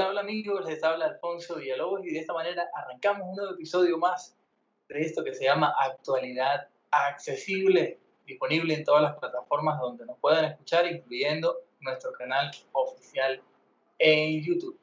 Hola, 0.00 0.08
hola 0.08 0.20
amigos, 0.22 0.64
les 0.64 0.82
habla 0.82 1.04
Alfonso 1.04 1.56
Villalobos 1.56 2.02
y 2.06 2.10
de 2.14 2.20
esta 2.20 2.32
manera 2.32 2.70
arrancamos 2.72 3.28
un 3.28 3.36
nuevo 3.36 3.52
episodio 3.52 3.98
más 3.98 4.34
de 4.88 5.02
esto 5.02 5.22
que 5.22 5.34
se 5.34 5.44
llama 5.44 5.74
Actualidad 5.78 6.68
Accesible, 6.90 7.98
disponible 8.24 8.72
en 8.72 8.82
todas 8.82 9.02
las 9.02 9.18
plataformas 9.18 9.78
donde 9.78 10.06
nos 10.06 10.18
puedan 10.18 10.46
escuchar, 10.46 10.90
incluyendo 10.90 11.54
nuestro 11.80 12.12
canal 12.12 12.50
oficial 12.72 13.42
en 13.98 14.42
YouTube. 14.42 14.80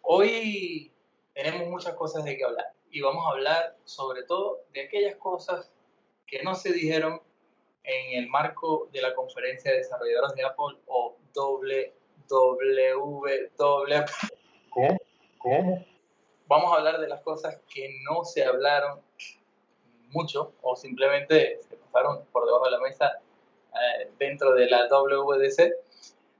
Hoy 0.00 0.90
tenemos 1.34 1.68
muchas 1.68 1.94
cosas 1.94 2.24
de 2.24 2.38
qué 2.38 2.44
hablar 2.44 2.72
y 2.90 3.02
vamos 3.02 3.26
a 3.26 3.32
hablar 3.32 3.76
sobre 3.84 4.22
todo 4.22 4.64
de 4.72 4.84
aquellas 4.84 5.16
cosas 5.16 5.70
que 6.26 6.42
no 6.42 6.54
se 6.54 6.72
dijeron 6.72 7.20
en 7.84 8.18
el 8.18 8.30
marco 8.30 8.88
de 8.90 9.02
la 9.02 9.14
conferencia 9.14 9.70
de 9.70 9.76
desarrolladores 9.76 10.34
de 10.34 10.44
Apple 10.44 10.78
o 10.86 11.18
WWW. 12.30 14.04
¿Cómo? 14.70 14.98
¿Cómo? 15.38 15.86
Vamos 16.46 16.72
a 16.72 16.76
hablar 16.76 17.00
de 17.00 17.08
las 17.08 17.20
cosas 17.22 17.60
que 17.72 17.94
no 18.08 18.24
se 18.24 18.44
hablaron 18.44 19.00
mucho 20.10 20.52
o 20.62 20.76
simplemente 20.76 21.60
se 21.68 21.76
pasaron 21.76 22.24
por 22.32 22.44
debajo 22.46 22.64
de 22.64 22.70
la 22.72 22.80
mesa 22.80 23.20
eh, 23.72 24.10
dentro 24.18 24.54
de 24.54 24.68
la 24.68 24.88
WWDC. 24.88 25.72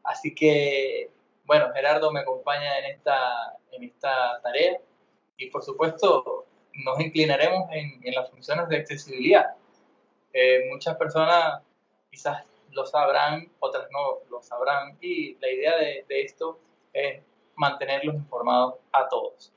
Así 0.04 0.34
que, 0.34 1.10
bueno, 1.44 1.72
Gerardo 1.72 2.10
me 2.10 2.20
acompaña 2.20 2.78
en 2.78 2.86
esta, 2.86 3.56
en 3.72 3.84
esta 3.84 4.40
tarea 4.42 4.80
y 5.36 5.50
por 5.50 5.62
supuesto 5.62 6.46
nos 6.72 7.00
inclinaremos 7.00 7.70
en, 7.70 8.00
en 8.02 8.14
las 8.14 8.30
funciones 8.30 8.68
de 8.68 8.76
accesibilidad. 8.78 9.54
Eh, 10.32 10.68
muchas 10.70 10.96
personas 10.96 11.62
quizás 12.10 12.44
lo 12.72 12.86
sabrán, 12.86 13.50
otras 13.58 13.88
no 13.90 14.30
lo 14.30 14.42
sabrán 14.42 14.96
y 15.00 15.34
la 15.40 15.50
idea 15.50 15.76
de, 15.76 16.04
esto 16.08 16.58
es 16.92 17.22
mantenerlos 17.56 18.14
informados 18.14 18.74
a 18.92 19.08
todos. 19.08 19.52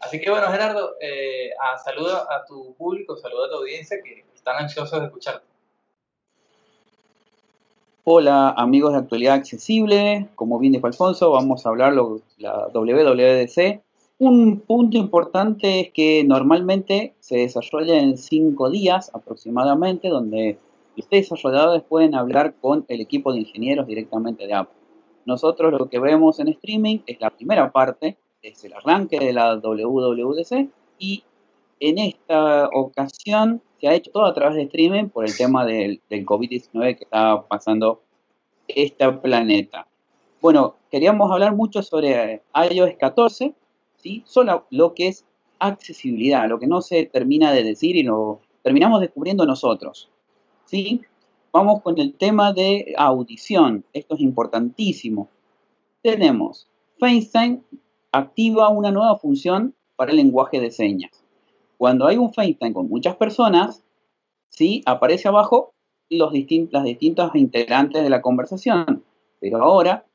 Así 0.00 0.20
que 0.20 0.30
bueno, 0.30 0.50
Gerardo, 0.50 0.94
eh, 1.00 1.50
a, 1.60 1.76
saluda 1.78 2.26
a 2.30 2.44
tu 2.46 2.74
público, 2.74 3.16
saluda 3.16 3.46
a 3.46 3.50
tu 3.50 3.56
audiencia 3.56 3.98
que 4.02 4.24
están 4.34 4.56
ansiosos 4.56 4.98
de 4.98 5.06
escucharte. 5.06 5.46
Hola 8.04 8.50
amigos 8.56 8.92
de 8.92 8.98
Actualidad 8.98 9.34
Accesible, 9.34 10.28
como 10.34 10.58
bien 10.58 10.72
dijo 10.72 10.86
Alfonso, 10.86 11.30
vamos 11.32 11.66
a 11.66 11.68
hablar 11.68 11.94
de 11.94 12.20
la 12.38 12.68
WWDC. 12.72 13.82
Un 14.18 14.60
punto 14.60 14.96
importante 14.96 15.80
es 15.80 15.92
que 15.92 16.24
normalmente 16.24 17.14
se 17.20 17.38
desarrolla 17.38 17.98
en 17.98 18.16
cinco 18.16 18.70
días 18.70 19.10
aproximadamente, 19.14 20.08
donde 20.08 20.58
los 21.00 21.10
desarrolladores 21.10 21.82
pueden 21.82 22.14
hablar 22.14 22.54
con 22.60 22.84
el 22.88 23.00
equipo 23.00 23.32
de 23.32 23.40
ingenieros 23.40 23.86
directamente 23.86 24.46
de 24.46 24.54
Apple. 24.54 24.78
Nosotros 25.24 25.72
lo 25.72 25.88
que 25.88 25.98
vemos 25.98 26.40
en 26.40 26.48
streaming 26.48 26.98
es 27.06 27.20
la 27.20 27.30
primera 27.30 27.70
parte, 27.72 28.16
es 28.42 28.64
el 28.64 28.72
arranque 28.72 29.18
de 29.18 29.32
la 29.32 29.56
WWDC 29.56 30.68
y 30.98 31.24
en 31.78 31.98
esta 31.98 32.68
ocasión 32.72 33.62
se 33.80 33.88
ha 33.88 33.94
hecho 33.94 34.10
todo 34.10 34.26
a 34.26 34.34
través 34.34 34.56
de 34.56 34.62
streaming 34.64 35.08
por 35.08 35.24
el 35.24 35.36
tema 35.36 35.64
del, 35.64 36.00
del 36.10 36.26
COVID-19 36.26 36.96
que 36.96 37.04
está 37.04 37.42
pasando 37.46 38.02
este 38.68 39.10
planeta. 39.12 39.86
Bueno, 40.40 40.76
queríamos 40.90 41.30
hablar 41.30 41.54
mucho 41.54 41.82
sobre 41.82 42.42
iOS 42.54 42.94
14, 42.98 43.54
¿sí? 43.96 44.22
Solo 44.26 44.66
lo 44.70 44.94
que 44.94 45.08
es 45.08 45.24
accesibilidad, 45.58 46.48
lo 46.48 46.58
que 46.58 46.66
no 46.66 46.80
se 46.80 47.06
termina 47.06 47.52
de 47.52 47.62
decir 47.62 47.96
y 47.96 48.02
lo 48.02 48.40
terminamos 48.62 49.00
descubriendo 49.00 49.46
nosotros, 49.46 50.10
¿sí? 50.70 51.02
Vamos 51.52 51.82
con 51.82 51.98
el 51.98 52.14
tema 52.14 52.52
de 52.52 52.94
audición, 52.96 53.84
esto 53.92 54.14
es 54.14 54.20
importantísimo. 54.20 55.28
Tenemos 56.00 56.68
FaceTime 57.00 57.62
activa 58.12 58.68
una 58.68 58.92
nueva 58.92 59.18
función 59.18 59.74
para 59.96 60.12
el 60.12 60.18
lenguaje 60.18 60.60
de 60.60 60.70
señas. 60.70 61.24
Cuando 61.76 62.06
hay 62.06 62.18
un 62.18 62.32
FaceTime 62.32 62.72
con 62.72 62.88
muchas 62.88 63.16
personas, 63.16 63.82
¿sí? 64.48 64.82
aparece 64.86 65.26
abajo 65.26 65.72
los 66.08 66.32
las 66.70 66.84
distintas 66.84 67.34
integrantes 67.34 68.04
de 68.04 68.10
la 68.10 68.22
conversación. 68.22 69.02
Pero 69.40 69.60
ahora, 69.62 70.06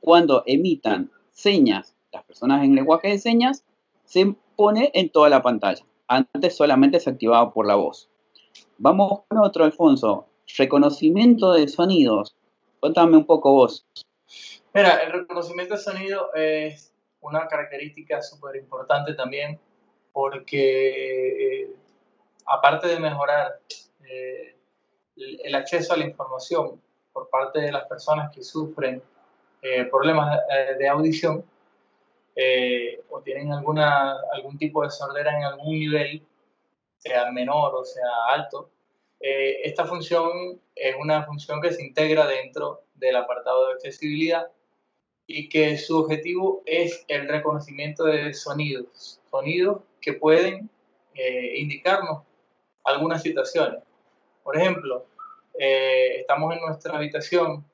cuando 0.00 0.42
emitan 0.44 1.10
señas, 1.32 1.94
las 2.12 2.24
personas 2.24 2.64
en 2.64 2.74
lenguaje 2.74 3.08
de 3.08 3.18
señas, 3.18 3.64
se 4.04 4.34
pone 4.56 4.90
en 4.92 5.08
toda 5.08 5.30
la 5.30 5.40
pantalla. 5.40 5.84
Antes 6.06 6.54
solamente 6.54 7.00
se 7.00 7.08
activaba 7.08 7.52
por 7.54 7.66
la 7.66 7.76
voz. 7.76 8.10
Vamos 8.80 9.22
con 9.26 9.38
otro, 9.38 9.64
Alfonso. 9.64 10.28
Reconocimiento 10.56 11.52
de 11.52 11.66
sonidos. 11.66 12.36
Cuéntame 12.78 13.16
un 13.16 13.26
poco 13.26 13.52
vos. 13.52 13.84
Mira, 14.72 14.98
el 14.98 15.12
reconocimiento 15.12 15.74
de 15.74 15.80
sonido 15.80 16.32
es 16.34 16.92
una 17.20 17.48
característica 17.48 18.22
súper 18.22 18.54
importante 18.54 19.14
también 19.14 19.58
porque 20.12 21.62
eh, 21.62 21.70
aparte 22.46 22.86
de 22.86 23.00
mejorar 23.00 23.58
eh, 24.08 24.54
el 25.16 25.54
acceso 25.56 25.94
a 25.94 25.96
la 25.96 26.06
información 26.06 26.80
por 27.12 27.28
parte 27.30 27.60
de 27.60 27.72
las 27.72 27.84
personas 27.88 28.30
que 28.32 28.44
sufren 28.44 29.02
eh, 29.60 29.86
problemas 29.86 30.38
de 30.78 30.88
audición 30.88 31.44
o 33.10 33.20
tienen 33.22 33.52
alguna, 33.52 34.14
algún 34.32 34.56
tipo 34.56 34.84
de 34.84 34.90
sordera 34.90 35.36
en 35.36 35.42
algún 35.42 35.76
nivel, 35.76 36.22
sea 36.98 37.30
menor 37.32 37.74
o 37.74 37.84
sea 37.84 38.08
alto, 38.30 38.70
esta 39.20 39.84
función 39.84 40.60
es 40.74 40.94
una 41.00 41.24
función 41.24 41.60
que 41.60 41.72
se 41.72 41.82
integra 41.84 42.26
dentro 42.26 42.84
del 42.94 43.16
apartado 43.16 43.66
de 43.66 43.74
accesibilidad 43.74 44.48
y 45.26 45.48
que 45.48 45.76
su 45.76 45.98
objetivo 45.98 46.62
es 46.64 47.04
el 47.06 47.28
reconocimiento 47.28 48.04
de 48.04 48.32
sonidos, 48.32 49.20
sonidos 49.30 49.82
que 50.00 50.14
pueden 50.14 50.70
eh, 51.14 51.58
indicarnos 51.58 52.22
algunas 52.84 53.22
situaciones. 53.22 53.82
Por 54.42 54.56
ejemplo, 54.56 55.06
eh, 55.58 56.20
estamos 56.20 56.54
en 56.54 56.62
nuestra 56.62 56.96
habitación 56.96 57.64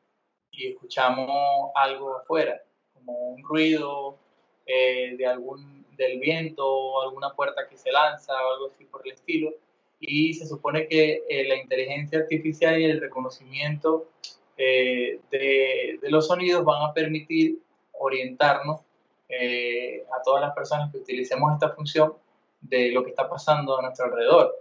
y 0.50 0.72
escuchamos 0.72 1.70
algo 1.76 2.16
afuera, 2.16 2.60
como 2.92 3.34
un 3.34 3.44
ruido 3.44 4.18
eh, 4.66 5.14
de 5.16 5.26
algún, 5.26 5.84
del 5.97 6.19
viento 6.19 6.66
o 6.66 7.03
alguna 7.03 7.34
puerta 7.34 7.69
que 7.69 7.77
se 7.77 7.93
lanza 7.93 8.32
o 8.32 8.55
algo 8.55 8.66
así 8.75 8.84
por 8.84 9.03
el 9.06 9.12
estilo. 9.12 9.53
Y 10.00 10.34
se 10.34 10.47
supone 10.47 10.87
que 10.87 11.22
la 11.49 11.56
inteligencia 11.56 12.19
artificial 12.19 12.78
y 12.78 12.84
el 12.84 13.00
reconocimiento 13.00 14.09
de, 14.56 15.21
de, 15.31 16.10
los 16.10 16.27
sonidos 16.27 16.65
van 16.65 16.83
a 16.83 16.93
permitir 16.93 17.59
orientarnos 17.93 18.83
eh, 19.28 20.04
a 20.12 20.22
todas 20.22 20.43
las 20.43 20.54
personas 20.54 20.93
que 20.93 20.99
utilicemos 20.99 21.53
esta 21.53 21.71
función 21.71 22.15
de 22.60 22.93
lo 22.93 23.03
que 23.03 23.10
está 23.10 23.28
pasando 23.28 23.78
a 23.78 23.83
nuestro 23.83 24.06
alrededor. 24.06 24.54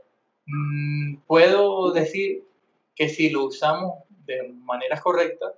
Mm, 0.46 1.18
puedo 1.28 1.92
decir 1.92 2.44
que 2.96 3.10
si 3.10 3.30
lo 3.30 3.46
usamos 3.46 4.04
de 4.10 4.50
manera 4.50 5.00
correcta, 5.02 5.54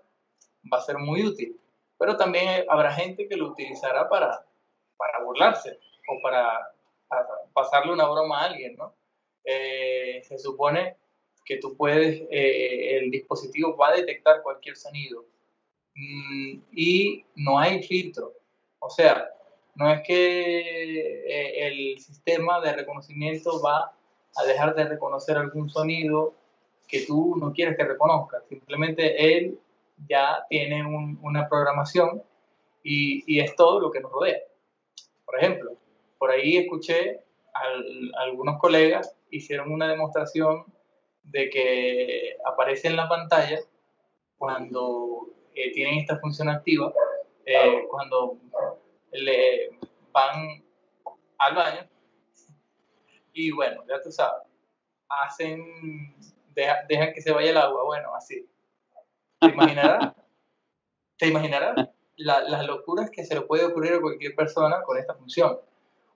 va 0.72 0.78
a 0.80 0.81
ser 0.81 0.97
muy 0.97 1.24
útil, 1.24 1.59
pero 1.97 2.18
también 2.18 2.66
habrá 2.69 2.91
gente 2.94 3.28
que 3.28 3.35
lo 3.35 3.50
utilizará 3.50 4.09
para, 4.09 4.44
para 4.97 5.23
burlarse 5.23 5.79
o 6.07 6.22
para, 6.22 6.72
pasarle 7.53 7.94
una 7.94 8.07
broma 8.09 8.41
a 8.41 8.45
alguien, 8.45 8.75
¿no? 8.75 8.94
Eh, 9.44 10.22
se 10.23 10.38
supone 10.39 10.97
que 11.45 11.57
tú 11.57 11.78
puedes, 11.78 12.22
eh, 12.31 12.97
el 12.97 13.11
dispositivo 13.11 13.78
va 13.78 13.89
a 13.89 13.95
detectar 13.95 14.41
cualquier 14.41 14.75
sonido 14.75 15.25
mm, 15.94 16.59
y 16.72 17.25
no 17.35 17.59
hay 17.59 17.84
filtro. 17.84 18.34
O 18.79 18.89
sea, 18.89 19.29
no 19.75 19.91
es 19.91 20.01
que 20.01 20.59
eh, 21.28 21.67
el 21.67 22.00
sistema 22.00 22.59
de 22.61 22.73
reconocimiento 22.73 23.61
va 23.61 23.94
a 24.35 24.44
dejar 24.45 24.73
de 24.75 24.85
reconocer 24.85 25.38
algún 25.38 25.69
sonido 25.69 26.34
que 26.88 27.05
tú 27.05 27.35
no 27.38 27.53
quieres 27.53 27.78
que 27.78 27.84
reconozca. 27.84 28.41
Simplemente 28.50 29.38
él 29.38 29.59
ya 30.07 30.45
tiene 30.50 30.84
una 31.22 31.47
programación 31.47 32.22
y, 32.84 33.23
y, 33.34 33.40
es 33.40 33.55
todo 33.55 33.79
lo 33.79 33.91
que 33.91 34.02
nos 34.02 34.11
rodea. 34.11 34.40
Por 35.25 35.37
ejemplo, 35.39 35.77
por 36.17 36.31
ahí 36.31 36.57
escuché 36.57 37.19
a 37.53 38.22
algunos 38.22 38.59
colegas 38.59 39.16
hicieron 39.29 39.72
una 39.72 39.87
demostración 39.87 40.66
de 41.23 41.49
que 41.49 42.37
aparece 42.45 42.87
en 42.87 42.95
la 42.95 43.09
pantalla 43.09 43.59
cuando 44.37 45.29
eh, 45.53 45.72
tienen 45.72 45.99
esta 45.99 46.19
función 46.19 46.49
activa, 46.49 46.93
eh, 47.45 47.85
cuando 47.89 48.37
le 49.11 49.69
van 50.11 50.63
al 51.37 51.55
baño 51.55 51.89
y 53.33 53.51
bueno, 53.51 53.83
ya 53.87 54.01
tú 54.01 54.11
sabes, 54.11 54.43
hacen, 55.09 56.16
dejan 56.53 57.13
que 57.13 57.22
se 57.22 57.31
vaya 57.31 57.49
el 57.49 57.57
agua, 57.57 57.83
bueno, 57.83 58.16
así. 58.16 58.47
¿Te 59.39 59.47
imaginarás? 59.47 60.13
¿Te 61.17 61.27
imaginarás 61.27 61.95
las 62.17 62.66
locuras 62.66 63.09
que 63.09 63.26
se 63.26 63.35
le 63.35 63.41
puede 63.41 63.66
ocurrir 63.66 63.94
a 63.94 64.02
cualquier 64.02 64.35
persona 64.35 64.82
con 64.84 64.97
esta 64.97 65.16
función? 65.16 65.59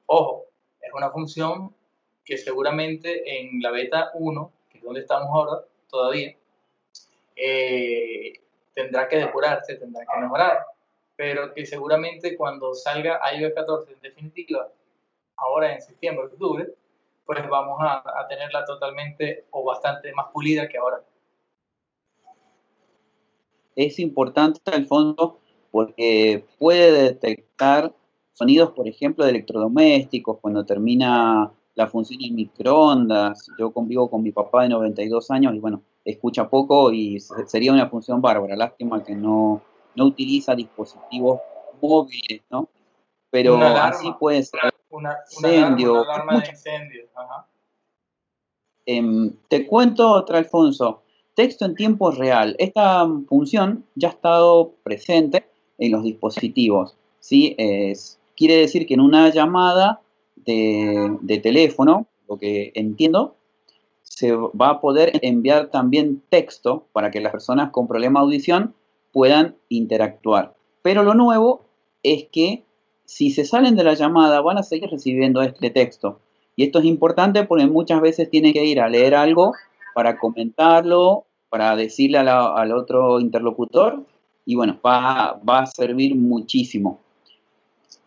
Ojo, 0.06 0.46
es 0.82 0.92
una 0.94 1.12
función 1.12 1.76
que 2.24 2.38
seguramente 2.38 3.40
en 3.40 3.62
la 3.62 3.72
beta 3.72 4.12
1, 4.14 4.52
que 4.70 4.78
es 4.78 4.84
donde 4.84 5.02
estamos 5.02 5.30
ahora 5.30 5.64
todavía, 5.90 6.36
eh, 7.36 8.34
tendrá 8.74 9.08
que 9.08 9.18
depurarse, 9.18 9.76
tendrá 9.76 10.06
que 10.06 10.20
mejorar 10.20 10.66
pero 11.20 11.54
que 11.54 11.66
seguramente 11.66 12.38
cuando 12.38 12.74
salga 12.74 13.20
iOS 13.38 13.52
14 13.54 13.92
en 13.92 14.00
definitiva, 14.00 14.72
ahora 15.36 15.74
en 15.74 15.82
septiembre, 15.82 16.28
octubre, 16.28 16.74
pues 17.26 17.46
vamos 17.50 17.78
a, 17.82 17.98
a 17.98 18.26
tenerla 18.30 18.64
totalmente 18.64 19.44
o 19.52 19.66
bastante 19.66 20.14
más 20.14 20.28
pulida 20.32 20.70
que 20.70 20.78
ahora. 20.78 21.04
Es 23.76 24.00
importante, 24.00 24.62
Alfonso, 24.72 25.42
porque 25.72 26.46
puede 26.58 26.92
detectar 27.04 27.94
sonidos, 28.34 28.72
por 28.72 28.88
ejemplo, 28.88 29.26
de 29.26 29.32
electrodomésticos, 29.32 30.40
cuando 30.40 30.66
termina 30.66 31.52
la 31.76 31.88
función 31.88 32.22
en 32.22 32.36
microondas. 32.36 33.50
Yo 33.58 33.72
convivo 33.72 34.10
con 34.10 34.24
mi 34.24 34.32
papá 34.32 34.64
de 34.64 34.70
92 34.70 35.32
años 35.32 35.56
y 35.56 35.60
bueno, 35.60 35.82
escucha 36.04 36.50
poco 36.50 36.92
y 36.92 37.20
sería 37.48 37.74
una 37.74 37.90
función 37.90 38.22
bárbara. 38.22 38.56
Lástima 38.56 39.04
que 39.04 39.16
no, 39.16 39.62
no 39.96 40.06
utiliza 40.06 40.56
dispositivos 40.56 41.40
móviles, 41.82 42.42
¿no? 42.50 42.68
Pero 43.30 43.58
así 43.58 44.12
puede 44.20 44.44
ser. 44.44 44.60
Una, 44.90 45.18
incendio. 45.32 46.02
alarma 46.04 46.40
de 46.40 46.50
incendio. 46.50 47.04
Em, 48.86 49.34
te 49.48 49.68
cuento 49.68 50.10
otra, 50.10 50.40
Alfonso. 50.40 51.04
Texto 51.36 51.64
en 51.66 51.76
tiempo 51.76 52.10
real. 52.12 52.56
Esta 52.58 53.08
función 53.28 53.86
ya 53.96 54.08
ha 54.08 54.12
estado 54.12 54.74
presente 54.84 55.49
en 55.80 55.92
los 55.92 56.04
dispositivos. 56.04 56.96
¿sí? 57.20 57.56
Es, 57.58 58.20
quiere 58.38 58.58
decir 58.58 58.86
que 58.86 58.94
en 58.94 59.02
una 59.02 59.30
llamada 59.30 60.02
de, 60.46 61.40
teléfono, 61.42 62.08
lo 62.28 62.38
que 62.38 62.72
entiendo, 62.76 63.36
se 64.04 64.34
va 64.34 64.70
a 64.70 64.82
poder 64.82 65.20
enviar 65.22 65.68
también 65.68 66.22
texto 66.30 66.86
para 66.92 67.12
que 67.12 67.22
las 67.22 67.32
personas 67.32 67.72
con 67.72 67.88
problema 67.88 68.20
de 68.20 68.26
audición 68.26 68.74
puedan 69.12 69.56
interactuar. 69.70 70.56
Pero 70.82 71.04
lo 71.04 71.14
nuevo 71.14 71.66
es 72.04 72.26
que 72.32 72.64
si 73.06 73.32
se 73.32 73.46
salen 73.46 73.76
de 73.76 73.84
la 73.84 73.94
llamada 73.94 74.42
van 74.42 74.58
a 74.58 74.64
seguir 74.64 74.90
recibiendo 74.90 75.42
este 75.42 75.70
texto. 75.70 76.20
Y 76.56 76.64
esto 76.64 76.80
es 76.80 76.86
importante 76.86 77.44
porque 77.44 77.68
muchas 77.68 78.02
veces 78.02 78.30
tienen 78.30 78.54
que 78.54 78.66
ir 78.66 78.80
a 78.82 78.90
leer 78.90 79.16
algo 79.16 79.54
para 79.96 80.18
comentarlo, 80.18 81.26
para 81.50 81.76
decirle 81.76 82.20
al 82.20 82.72
otro 82.72 83.20
interlocutor. 83.20 84.04
Y 84.50 84.56
bueno, 84.56 84.80
va, 84.84 85.40
va 85.48 85.60
a 85.60 85.66
servir 85.68 86.16
muchísimo 86.16 87.00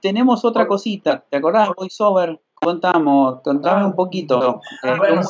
tenemos 0.02 0.44
otra 0.44 0.66
cosita. 0.66 1.24
¿Te 1.30 1.36
acordás, 1.38 1.70
VoiceOver? 1.76 2.38
Contamos, 2.54 3.40
contame 3.42 3.86
un 3.86 3.94
poquito. 3.94 4.60
Ah, 4.82 5.22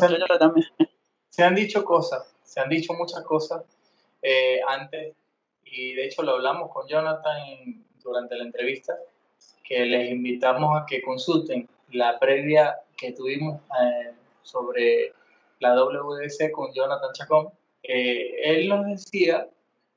se, 1.30 1.42
han, 1.42 1.54
dicho 1.54 1.84
cosas, 1.84 2.34
se 2.42 2.60
han 2.60 2.68
dicho 2.68 2.92
muchas 2.94 3.22
cosas 3.22 3.62
eh, 4.20 4.60
antes, 4.66 5.14
y 5.64 5.94
de 5.94 6.06
hecho 6.06 6.22
lo 6.22 6.32
hablamos 6.32 6.70
con 6.70 6.86
Jonathan 6.88 7.84
durante 8.02 8.36
la 8.36 8.44
entrevista, 8.44 8.98
que 9.64 9.86
les 9.86 10.10
invitamos 10.10 10.78
a 10.78 10.84
que 10.86 11.00
consulten 11.02 11.68
la 11.92 12.18
previa 12.18 12.78
que 12.96 13.12
tuvimos 13.12 13.60
eh, 13.80 14.12
sobre 14.42 15.14
la 15.60 15.74
WDC 15.74 16.50
con 16.50 16.72
Jonathan 16.72 17.12
Chacón. 17.14 17.48
él 17.82 18.68
nos 18.68 18.86
decía, 18.86 19.48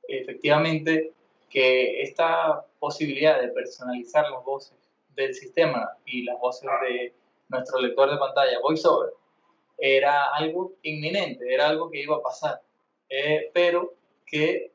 efectivamente, 0.08 1.14
que 1.50 2.02
esta 2.02 2.66
posibilidad 2.80 3.42
de 3.42 3.50
personalizar 3.50 4.30
las 4.30 4.44
voces 4.44 4.78
del 5.16 5.34
sistema 5.34 5.98
y 6.06 6.24
las 6.24 6.40
voces 6.40 6.70
de 6.88 7.14
nuestro 7.50 7.80
lector 7.80 8.12
de 8.12 8.18
pantalla, 8.18 8.60
VoiceOver, 8.60 9.14
era 9.78 10.34
algo 10.34 10.74
inminente, 10.84 11.54
era 11.54 11.68
algo 11.70 11.90
que 11.90 12.02
iba 12.02 12.18
a 12.18 12.22
pasar, 12.22 12.62
eh, 13.10 13.52
pero 13.54 13.94
que 14.26 14.72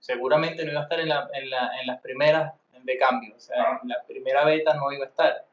seguramente 0.00 0.64
no 0.64 0.70
iba 0.70 0.80
a 0.80 0.84
estar 0.84 1.00
en, 1.00 1.10
en, 1.10 1.86
las 1.86 2.00
primeras 2.00 2.54
de 2.82 2.96
cambio, 2.98 3.34
o 3.36 3.40
sea, 3.40 3.80
en 3.82 3.88
la 3.88 4.02
primera 4.06 4.44
beta 4.44 4.74
no 4.74 4.92
iba 4.92 5.04
a 5.04 5.08
estar. 5.08 5.44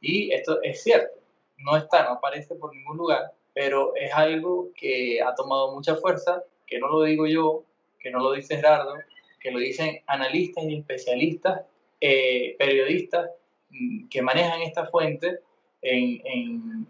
Y 0.00 0.32
esto 0.32 0.60
es 0.62 0.82
cierto, 0.82 1.18
no 1.58 1.76
está, 1.76 2.04
no 2.04 2.10
aparece 2.10 2.54
por 2.54 2.74
ningún 2.74 2.96
lugar, 2.96 3.32
pero 3.52 3.94
es 3.96 4.12
algo 4.12 4.70
que 4.74 5.20
ha 5.22 5.34
tomado 5.34 5.72
mucha 5.72 5.96
fuerza, 5.96 6.42
que 6.66 6.78
no 6.78 6.88
lo 6.88 7.02
digo 7.02 7.26
yo, 7.26 7.64
que 8.00 8.10
no 8.10 8.18
lo 8.18 8.32
dice 8.32 8.56
Gerardo, 8.56 8.94
que 9.38 9.50
lo 9.50 9.58
dicen 9.58 10.00
analistas 10.06 10.64
y 10.64 10.78
especialistas, 10.78 11.62
eh, 12.00 12.56
periodistas 12.58 13.30
mm, 13.70 14.08
que 14.08 14.22
manejan 14.22 14.62
esta 14.62 14.86
fuente 14.86 15.40
en, 15.82 16.86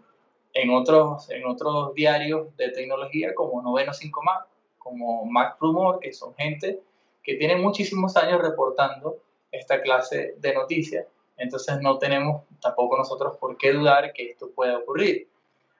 en, 0.53 0.69
otros, 0.69 1.29
en 1.29 1.45
otros 1.45 1.93
diarios 1.93 2.55
de 2.57 2.69
tecnología 2.69 3.33
como 3.35 3.61
Noveno 3.61 3.93
5 3.93 4.21
Más, 4.23 4.45
como 4.77 5.25
Mac 5.25 5.57
Rumor, 5.59 5.99
que 5.99 6.13
son 6.13 6.33
gente 6.35 6.79
que 7.23 7.35
tiene 7.35 7.55
muchísimos 7.55 8.17
años 8.17 8.41
reportando 8.41 9.17
esta 9.51 9.81
clase 9.81 10.35
de 10.39 10.53
noticias. 10.53 11.05
Entonces 11.37 11.79
no 11.81 11.97
tenemos 11.97 12.43
tampoco 12.61 12.97
nosotros 12.97 13.37
por 13.37 13.57
qué 13.57 13.73
dudar 13.73 14.13
que 14.13 14.31
esto 14.31 14.51
pueda 14.51 14.77
ocurrir. 14.77 15.27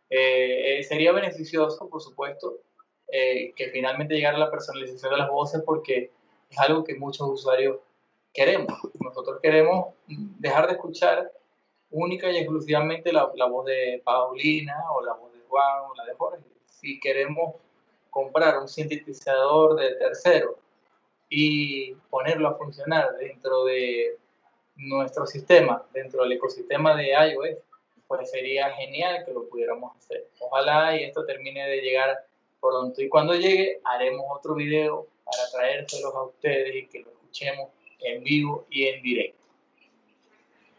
Eh, 0.09 0.79
eh, 0.79 0.83
sería 0.83 1.11
beneficioso, 1.11 1.87
por 1.89 2.01
supuesto, 2.01 2.57
que 3.11 3.69
finalmente 3.71 4.15
llegara 4.15 4.37
la 4.37 4.49
personalización 4.49 5.11
de 5.11 5.17
las 5.17 5.29
voces 5.29 5.61
porque 5.65 6.11
es 6.49 6.59
algo 6.59 6.83
que 6.83 6.95
muchos 6.95 7.27
usuarios 7.27 7.77
queremos. 8.33 8.73
Nosotros 8.99 9.39
queremos 9.41 9.93
dejar 10.07 10.67
de 10.67 10.73
escuchar 10.73 11.31
única 11.89 12.31
y 12.31 12.37
exclusivamente 12.37 13.11
la, 13.11 13.29
la, 13.35 13.45
voz 13.45 13.65
de 13.65 14.01
Paulina 14.03 14.77
o 14.95 15.03
la 15.03 15.13
voz 15.13 15.33
de 15.33 15.39
Juan 15.47 15.83
o 15.89 15.95
la 15.95 16.05
de 16.05 16.13
Jorge. 16.15 16.43
Si 16.65 16.99
queremos 16.99 17.55
comprar 18.09 18.57
un 18.59 18.67
sintetizador 18.67 19.75
de 19.75 19.95
tercero 19.95 20.57
y 21.29 21.93
ponerlo 22.09 22.49
a 22.49 22.55
funcionar 22.55 23.17
dentro 23.17 23.65
de 23.65 24.17
nuestro 24.75 25.25
sistema, 25.25 25.85
dentro 25.93 26.23
del 26.23 26.33
ecosistema 26.33 26.95
de 26.95 27.09
iOS, 27.09 27.57
pues 28.07 28.29
sería 28.29 28.69
genial 28.71 29.23
que 29.25 29.31
lo 29.31 29.47
pudiéramos 29.47 29.95
hacer. 29.95 30.27
Ojalá 30.39 30.97
y 30.97 31.03
esto 31.03 31.25
termine 31.25 31.65
de 31.67 31.81
llegar 31.81 32.17
pronto. 32.61 33.01
Y 33.01 33.09
cuando 33.09 33.33
llegue, 33.33 33.81
haremos 33.83 34.25
otro 34.37 34.55
video 34.55 35.07
para 35.25 35.49
traérselos 35.51 36.13
a 36.13 36.23
ustedes 36.23 36.75
y 36.75 36.87
que 36.87 36.99
lo 36.99 37.11
escuchemos 37.11 37.69
en 37.99 38.23
vivo 38.23 38.65
y 38.69 38.83
en 38.83 39.01
directo. 39.01 39.41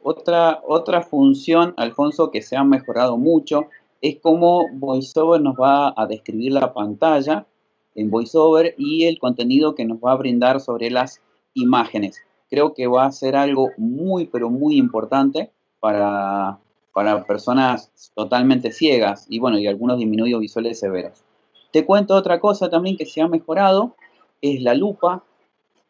Otra, 0.03 0.61
otra 0.67 1.03
función, 1.03 1.75
Alfonso, 1.77 2.31
que 2.31 2.43
se 2.43 2.57
ha 2.57 2.65
mejorado 2.65 3.17
mucho 3.17 3.69
es 4.01 4.19
cómo 4.21 4.69
VoiceOver 4.73 5.41
nos 5.41 5.55
va 5.55 5.95
a 5.97 6.07
describir 6.07 6.53
la 6.53 6.73
pantalla 6.73 7.47
en 7.95 8.11
VoiceOver 8.11 8.75
y 8.77 9.05
el 9.05 9.19
contenido 9.19 9.75
que 9.75 9.85
nos 9.85 9.99
va 9.99 10.13
a 10.13 10.17
brindar 10.17 10.61
sobre 10.61 10.91
las 10.91 11.21
imágenes. 11.55 12.21
Creo 12.51 12.75
que 12.75 12.89
va 12.89 13.07
a 13.07 13.13
ser 13.13 13.37
algo 13.37 13.71
muy, 13.77 14.27
pero 14.27 14.51
muy 14.51 14.77
importante 14.77 15.53
para, 15.79 16.59
para 16.93 17.25
personas 17.25 17.93
totalmente 18.15 18.73
ciegas 18.73 19.27
y 19.29 19.39
bueno, 19.39 19.59
y 19.59 19.69
algunos 19.69 19.99
disminuidos 19.99 20.41
visuales 20.41 20.81
severos. 20.81 21.25
Te 21.73 21.87
cuento 21.87 22.15
otra 22.15 22.39
cosa 22.39 22.69
también 22.69 22.97
que 22.97 23.07
se 23.07 23.23
ha 23.23 23.29
mejorado, 23.29 23.97
es 24.43 24.63
la 24.63 24.75
lupa, 24.75 25.25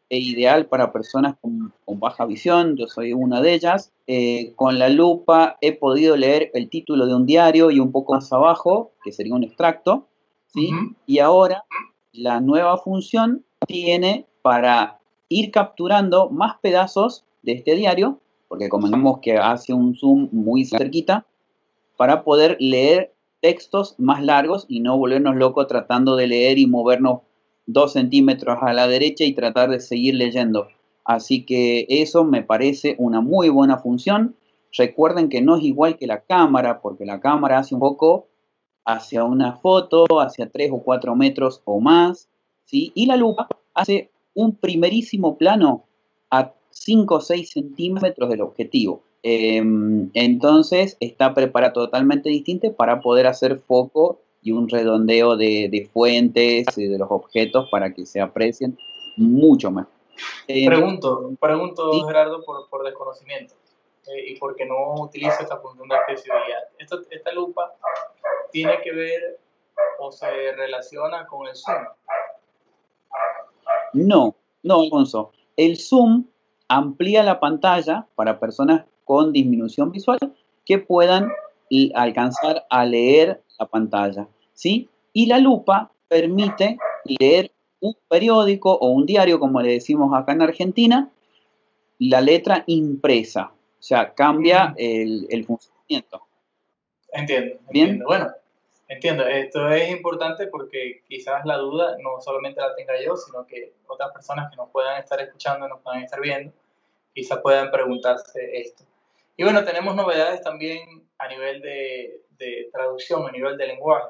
es 0.09 0.25
ideal 0.25 0.67
para 0.67 0.93
personas 0.93 1.37
con, 1.41 1.73
baja 1.99 2.25
visión, 2.25 2.77
yo 2.77 2.87
soy 2.87 3.13
una 3.13 3.41
de 3.41 3.55
ellas. 3.55 3.93
Eh, 4.07 4.53
con 4.57 4.79
la 4.79 4.89
lupa 4.89 5.57
he 5.61 5.73
podido 5.73 6.17
leer 6.17 6.51
el 6.55 6.69
título 6.69 7.07
de 7.07 7.15
un 7.15 7.27
diario 7.27 7.71
y 7.71 7.81
un 7.81 7.91
poco 7.93 8.15
más 8.15 8.33
abajo, 8.33 8.93
que 9.03 9.11
sería 9.11 9.35
un 9.35 9.43
extracto, 9.43 10.07
¿sí? 10.49 10.71
Y 11.07 11.19
ahora 11.19 11.65
la 12.13 12.41
nueva 12.41 12.77
función 12.77 13.45
tiene 13.67 14.27
para 14.43 14.99
ir 15.29 15.51
capturando 15.51 16.29
más 16.29 16.59
pedazos 16.61 17.25
de 17.43 17.53
este 17.53 17.75
diario, 17.75 18.21
porque 18.49 18.69
como 18.69 18.89
vemos 18.91 19.21
que 19.21 19.39
hace 19.39 19.73
un 19.73 19.97
zoom 19.97 20.29
muy 20.31 20.65
cerquita, 20.65 21.27
para 21.97 22.23
poder 22.23 22.57
leer 22.61 23.15
textos 23.43 23.97
más 23.99 24.23
largos 24.23 24.65
y 24.69 24.81
no 24.81 24.97
volvernos 24.97 25.37
locos 25.37 25.67
tratando 25.67 26.17
de 26.17 26.29
leer 26.29 26.59
y 26.59 26.67
movernos 26.67 27.21
dos 27.67 27.93
centímetros 27.93 28.59
a 28.63 28.73
la 28.73 28.87
derecha 28.87 29.25
y 29.25 29.35
tratar 29.35 29.69
de 29.71 29.81
seguir 29.81 30.15
leyendo. 30.15 30.69
Así 31.05 31.45
que 31.45 31.85
eso 31.89 32.25
me 32.25 32.43
parece 32.43 32.95
una 32.99 33.21
muy 33.21 33.49
buena 33.49 33.79
función. 33.79 34.37
Recuerden 34.77 35.29
que 35.29 35.43
no 35.43 35.57
es 35.57 35.65
igual 35.65 35.99
que 35.99 36.07
la 36.07 36.21
cámara, 36.21 36.81
porque 36.81 37.05
la 37.05 37.21
cámara 37.21 37.59
hace 37.59 37.75
un 37.75 37.81
poco 37.81 38.29
hacia 38.85 39.25
una 39.25 39.57
foto, 39.57 40.05
hacia 40.21 40.49
3 40.49 40.71
o 40.73 40.83
4 40.83 41.15
metros 41.17 41.61
o 41.65 41.81
más, 41.81 42.29
¿sí? 42.65 42.93
Y 42.95 43.07
la 43.07 43.17
lupa 43.17 43.49
hace 43.75 44.11
un 44.35 44.55
primerísimo 44.55 45.37
plano 45.37 45.85
a 46.31 46.53
5 46.71 47.15
o 47.17 47.21
6 47.21 47.51
centímetros 47.51 48.31
del 48.31 48.41
objetivo. 48.41 49.03
Em, 49.23 50.11
entonces 50.15 50.97
está 50.99 51.33
preparado 51.33 51.75
totalmente 51.75 52.29
distinto 52.29 52.73
para 52.75 53.01
poder 53.01 53.29
hacer 53.29 53.61
foco 53.61 54.21
y 54.43 54.51
un 54.51 54.69
redondeo 54.69 55.37
de, 55.37 55.89
fuentes 55.93 56.67
y 56.77 56.89
de 56.89 56.99
los 56.99 57.09
objetos 57.11 57.69
para 57.71 57.95
que 57.95 58.05
se 58.05 58.21
aprecien 58.21 58.77
mucho 59.17 59.71
más. 59.71 59.87
Eh, 60.49 60.67
pregunto, 60.67 61.31
pregunto 61.41 62.07
Gerardo 62.07 62.43
por, 62.45 62.85
desconocimiento 62.85 63.55
eh, 64.09 64.33
y 64.33 64.39
porque 64.39 64.67
no 64.67 64.95
utilizo 65.03 65.41
esta 65.41 65.59
función 65.59 65.89
de 65.89 65.95
accesibilidad. 65.95 66.59
esta 67.11 67.33
lupa 67.33 67.73
tiene 68.51 68.81
que 68.83 68.93
ver 68.93 69.39
o 70.01 70.11
se 70.11 70.53
relaciona 70.53 71.27
con 71.27 71.47
el 71.47 71.55
zoom. 71.55 71.85
No, 73.93 74.35
no, 74.65 74.81
Alfonso. 74.81 75.31
El 75.57 75.77
zoom 75.77 76.27
amplía 76.67 77.23
la 77.23 77.39
pantalla 77.39 78.07
para 78.17 78.41
personas 78.41 78.85
con 79.05 79.33
disminución 79.33 79.91
visual 79.91 80.19
que 80.65 80.79
puedan 80.79 81.31
alcanzar 81.95 82.67
a 82.69 82.85
leer 82.85 83.43
la 83.59 83.67
pantalla, 83.67 84.29
¿sí? 84.53 84.89
Y 85.13 85.27
la 85.27 85.39
lupa 85.39 85.91
permite 86.09 86.79
leer 87.05 87.51
un 87.81 87.97
periódico 88.09 88.73
o 88.73 88.89
un 88.91 89.07
diario, 89.07 89.41
como 89.41 89.61
le 89.61 89.73
decimos 89.73 90.13
acá 90.15 90.33
en 90.33 90.43
Argentina, 90.43 91.11
la 91.99 92.21
letra 92.21 92.65
impresa, 92.67 93.53
o 93.55 93.83
sea, 93.83 94.13
cambia 94.13 94.75
el, 94.77 95.27
el 95.31 95.45
funcionamiento. 95.45 96.23
Entiendo, 97.13 97.57
entiendo. 97.67 98.05
Bueno, 98.07 98.31
entiendo. 98.89 99.27
Esto 99.27 99.69
es 99.69 99.91
importante 99.91 100.47
porque 100.47 101.03
quizás 101.09 101.45
la 101.45 101.57
duda 101.59 101.97
no 102.03 102.21
solamente 102.21 102.61
la 102.61 102.75
tenga 102.75 102.95
yo, 103.05 103.17
sino 103.17 103.47
que 103.47 103.75
otras 103.87 104.13
personas 104.13 104.51
que 104.51 104.57
nos 104.57 104.71
puedan 104.71 105.01
estar 105.01 105.21
escuchando, 105.21 105.69
nos 105.69 105.81
puedan 105.81 106.03
estar 106.03 106.21
viendo, 106.21 106.53
quizás 107.15 107.39
puedan 107.39 107.71
preguntarse 107.71 108.59
esto. 108.59 108.85
Y 109.37 109.45
bueno, 109.45 109.65
tenemos 109.65 109.95
novedades 109.95 110.43
también 110.43 111.09
a 111.19 111.29
nivel 111.29 111.61
de, 111.63 112.21
traducción, 112.73 113.27
a 113.27 113.33
nivel 113.33 113.57
de 113.57 113.69
lenguaje. 113.69 114.09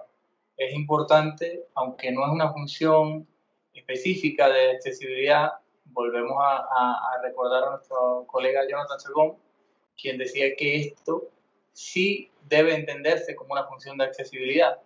Es 0.56 0.72
importante, 0.74 1.64
aunque 1.74 2.10
no 2.10 2.24
es 2.24 2.32
una 2.32 2.52
función 2.52 3.26
específica 3.74 4.48
de 4.48 4.70
accesibilidad, 4.72 5.52
volvemos 5.86 6.36
a 6.40 7.20
recordar 7.22 7.64
a 7.64 7.70
nuestro 7.72 8.26
colega 8.26 8.62
Jonathan 8.68 9.00
Segón, 9.00 9.36
quien 10.00 10.18
decía 10.18 10.54
que 10.56 10.76
esto 10.76 11.28
sí 11.72 12.30
debe 12.48 12.74
entenderse 12.74 13.34
como 13.34 13.52
una 13.52 13.64
función 13.64 13.98
de 13.98 14.04
accesibilidad, 14.04 14.80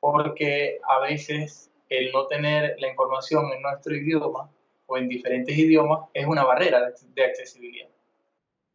porque 0.00 0.78
a 0.88 1.00
veces 1.00 1.70
el 1.88 2.12
no 2.12 2.26
tener 2.26 2.76
la 2.78 2.88
información 2.88 3.50
en 3.52 3.62
nuestro 3.62 3.94
idioma 3.94 4.50
o 4.86 4.96
en 4.96 5.08
diferentes 5.08 5.56
idiomas 5.56 6.08
es 6.14 6.26
una 6.26 6.44
barrera 6.44 6.92
de 7.14 7.24
accesibilidad. 7.24 7.88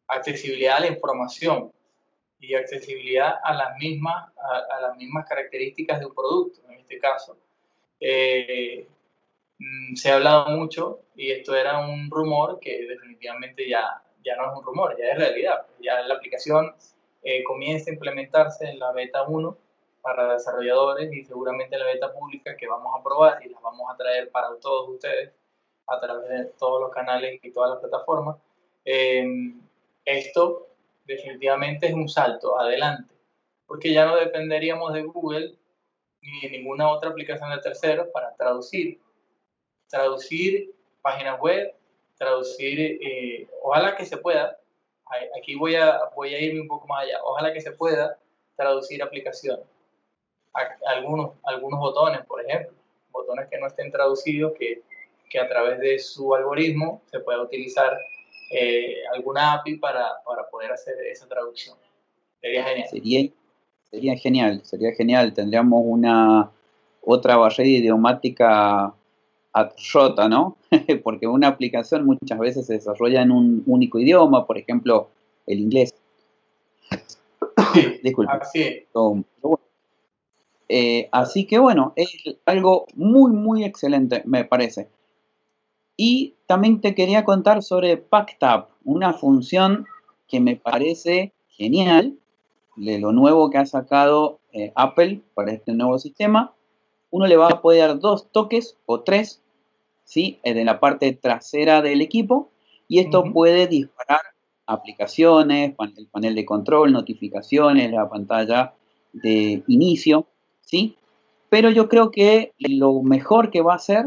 Accesibilidad 0.08 0.76
a 0.76 0.80
la 0.80 0.86
información 0.88 1.72
y 2.38 2.54
accesibilidad 2.54 3.36
a 3.42 3.54
las 3.54 3.76
mismas, 3.78 4.32
a, 4.36 4.80
las 4.80 4.96
mismas 4.96 5.26
características 5.26 6.00
de 6.00 6.06
un 6.06 6.14
producto, 6.14 6.60
en 6.68 6.80
este 6.80 6.98
caso. 6.98 7.36
Eh, 8.00 8.86
mm, 9.58 9.94
se 9.94 10.10
ha 10.10 10.16
hablado 10.16 10.50
mucho 10.50 11.00
y 11.16 11.30
esto 11.30 11.54
era 11.54 11.78
un 11.78 12.10
rumor 12.10 12.58
que 12.60 12.86
definitivamente 12.86 13.68
ya, 13.68 14.02
ya 14.24 14.36
no 14.36 14.52
es 14.52 14.58
un 14.58 14.64
rumor, 14.64 14.96
ya 14.98 15.12
es 15.12 15.18
realidad. 15.18 15.66
Ya 15.80 16.00
la 16.02 16.14
aplicación 16.14 16.74
eh, 17.22 17.42
comienza 17.44 17.90
a 17.90 17.94
implementarse 17.94 18.66
en 18.66 18.78
la 18.78 18.92
beta 18.92 19.22
1 19.22 19.56
para 20.02 20.34
desarrolladores 20.34 21.10
y 21.12 21.24
seguramente 21.24 21.76
en 21.76 21.80
la 21.80 21.86
beta 21.86 22.12
pública 22.12 22.54
que 22.56 22.68
vamos 22.68 22.92
a 22.98 23.02
probar 23.02 23.44
y 23.44 23.48
las 23.48 23.62
vamos 23.62 23.90
a 23.90 23.96
traer 23.96 24.30
para 24.30 24.54
todos 24.60 24.90
ustedes 24.90 25.32
a 25.86 25.98
través 25.98 26.28
de 26.28 26.44
todos 26.58 26.82
los 26.82 26.90
canales 26.90 27.40
y 27.42 27.50
todas 27.50 27.70
las 27.70 27.80
plataformas. 27.80 28.36
Em, 28.84 29.63
esto 30.04 30.68
definitivamente 31.04 31.86
es 31.86 31.94
un 31.94 32.08
salto 32.08 32.58
adelante, 32.58 33.14
porque 33.66 33.92
ya 33.92 34.06
no 34.06 34.16
dependeríamos 34.16 34.92
de 34.92 35.02
Google 35.02 35.58
ni 36.20 36.40
de 36.40 36.50
ninguna 36.50 36.90
otra 36.90 37.10
aplicación 37.10 37.50
de 37.50 37.60
terceros 37.60 38.08
para 38.12 38.34
traducir. 38.34 39.00
Traducir 39.88 40.74
páginas 41.02 41.38
web, 41.40 41.74
traducir, 42.16 42.80
eh, 42.80 43.48
ojalá 43.62 43.94
que 43.96 44.06
se 44.06 44.16
pueda, 44.16 44.58
aquí 45.38 45.54
voy 45.54 45.74
a, 45.74 46.00
voy 46.16 46.34
a 46.34 46.40
irme 46.40 46.60
un 46.60 46.68
poco 46.68 46.86
más 46.86 47.02
allá. 47.02 47.18
Ojalá 47.24 47.52
que 47.52 47.60
se 47.60 47.72
pueda 47.72 48.18
traducir 48.56 49.02
aplicaciones. 49.02 49.66
Algunos, 50.86 51.32
algunos 51.42 51.80
botones, 51.80 52.24
por 52.26 52.44
ejemplo, 52.44 52.72
botones 53.10 53.48
que 53.50 53.58
no 53.58 53.66
estén 53.66 53.90
traducidos, 53.90 54.52
que, 54.58 54.82
que 55.28 55.40
a 55.40 55.48
través 55.48 55.80
de 55.80 55.98
su 55.98 56.34
algoritmo 56.34 57.02
se 57.06 57.20
pueda 57.20 57.42
utilizar 57.42 57.98
eh, 58.50 58.96
alguna 59.14 59.54
API 59.54 59.76
para, 59.76 60.04
para, 60.24 60.48
poder 60.48 60.72
hacer 60.72 60.94
esa 61.10 61.26
traducción. 61.26 61.76
Sería 62.40 62.64
genial. 62.64 62.88
Sería, 62.90 63.30
sería 63.90 64.16
genial, 64.16 64.60
sería 64.64 64.92
genial. 64.92 65.34
Tendríamos 65.34 65.82
una 65.84 66.50
otra 67.00 67.36
barrera 67.36 67.68
idiomática 67.68 68.94
Rota, 69.92 70.28
¿no? 70.28 70.56
Porque 71.04 71.26
una 71.26 71.48
aplicación 71.48 72.04
muchas 72.04 72.38
veces 72.38 72.66
se 72.66 72.74
desarrolla 72.74 73.22
en 73.22 73.30
un 73.30 73.62
único 73.66 73.98
idioma, 73.98 74.46
por 74.46 74.58
ejemplo, 74.58 75.08
el 75.46 75.60
inglés. 75.60 75.94
Disculpe. 78.02 78.32
Así. 78.32 78.86
Eh, 80.68 81.08
así 81.12 81.46
que 81.46 81.58
bueno, 81.58 81.92
es 81.94 82.10
algo 82.46 82.86
muy, 82.94 83.32
muy 83.32 83.64
excelente, 83.64 84.22
me 84.24 84.44
parece. 84.44 84.88
Y 85.96 86.34
también 86.46 86.80
te 86.80 86.94
quería 86.94 87.24
contar 87.24 87.62
sobre 87.62 87.96
PackTab, 87.96 88.68
una 88.84 89.12
función 89.12 89.86
que 90.28 90.40
me 90.40 90.56
parece 90.56 91.32
genial 91.48 92.14
de 92.76 92.98
lo 92.98 93.12
nuevo 93.12 93.50
que 93.50 93.58
ha 93.58 93.66
sacado 93.66 94.40
eh, 94.52 94.72
Apple 94.74 95.20
para 95.34 95.52
este 95.52 95.72
nuevo 95.72 95.98
sistema. 95.98 96.52
Uno 97.10 97.26
le 97.26 97.36
va 97.36 97.48
a 97.48 97.62
poder 97.62 97.88
dar 97.88 98.00
dos 98.00 98.30
toques 98.32 98.76
o 98.86 99.00
tres 99.00 99.40
¿sí? 100.04 100.40
en 100.42 100.64
la 100.66 100.80
parte 100.80 101.12
trasera 101.12 101.82
del 101.82 102.00
equipo 102.00 102.50
y 102.88 102.98
esto 102.98 103.24
puede 103.32 103.66
disparar 103.66 104.20
aplicaciones, 104.66 105.74
el 105.96 106.06
panel 106.08 106.34
de 106.34 106.44
control, 106.44 106.92
notificaciones, 106.92 107.90
la 107.90 108.08
pantalla 108.08 108.74
de 109.12 109.62
inicio, 109.68 110.26
¿sí? 110.62 110.96
Pero 111.48 111.70
yo 111.70 111.88
creo 111.88 112.10
que 112.10 112.52
lo 112.58 113.02
mejor 113.02 113.50
que 113.50 113.62
va 113.62 113.74
a 113.74 113.76
hacer 113.76 114.06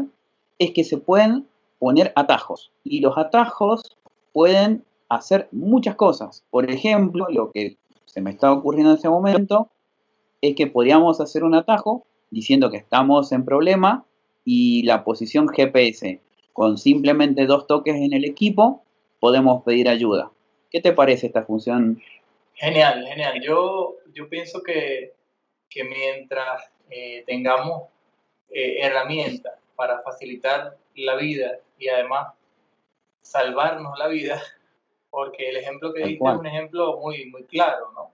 es 0.58 0.72
que 0.72 0.84
se 0.84 0.98
pueden 0.98 1.47
poner 1.78 2.12
atajos 2.16 2.72
y 2.84 3.00
los 3.00 3.16
atajos 3.16 3.96
pueden 4.32 4.84
hacer 5.08 5.48
muchas 5.52 5.96
cosas. 5.96 6.44
Por 6.50 6.70
ejemplo, 6.70 7.26
lo 7.30 7.50
que 7.50 7.76
se 8.04 8.20
me 8.20 8.30
está 8.30 8.52
ocurriendo 8.52 8.90
en 8.90 8.96
este 8.96 9.08
momento 9.08 9.70
es 10.40 10.54
que 10.54 10.66
podríamos 10.66 11.20
hacer 11.20 11.44
un 11.44 11.54
atajo 11.54 12.06
diciendo 12.30 12.70
que 12.70 12.76
estamos 12.76 13.32
en 13.32 13.44
problema 13.44 14.04
y 14.44 14.82
la 14.84 15.04
posición 15.04 15.48
GPS. 15.48 16.20
Con 16.52 16.78
simplemente 16.78 17.46
dos 17.46 17.66
toques 17.66 17.96
en 17.96 18.12
el 18.12 18.24
equipo 18.24 18.82
podemos 19.20 19.62
pedir 19.62 19.88
ayuda. 19.88 20.30
¿Qué 20.70 20.80
te 20.80 20.92
parece 20.92 21.26
esta 21.26 21.44
función? 21.44 22.02
Genial, 22.54 23.06
genial. 23.06 23.40
Yo, 23.42 23.96
yo 24.12 24.28
pienso 24.28 24.62
que, 24.62 25.12
que 25.70 25.84
mientras 25.84 26.62
eh, 26.90 27.24
tengamos 27.26 27.84
eh, 28.50 28.78
herramientas 28.80 29.54
para 29.76 30.00
facilitar 30.02 30.76
la 31.04 31.16
vida 31.16 31.60
y 31.78 31.88
además 31.88 32.34
salvarnos 33.22 33.98
la 33.98 34.08
vida, 34.08 34.42
porque 35.10 35.50
el 35.50 35.56
ejemplo 35.56 35.92
que 35.92 36.04
diste 36.04 36.24
es 36.28 36.36
un 36.36 36.46
ejemplo 36.46 36.98
muy, 36.98 37.26
muy 37.26 37.44
claro, 37.44 37.92
¿no? 37.92 38.12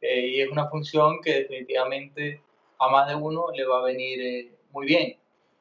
Eh, 0.00 0.26
y 0.26 0.40
es 0.40 0.50
una 0.50 0.68
función 0.68 1.20
que 1.20 1.34
definitivamente 1.34 2.40
a 2.78 2.88
más 2.88 3.08
de 3.08 3.14
uno 3.14 3.46
le 3.52 3.64
va 3.64 3.80
a 3.80 3.84
venir 3.84 4.56
muy 4.70 4.86
bien. 4.86 5.16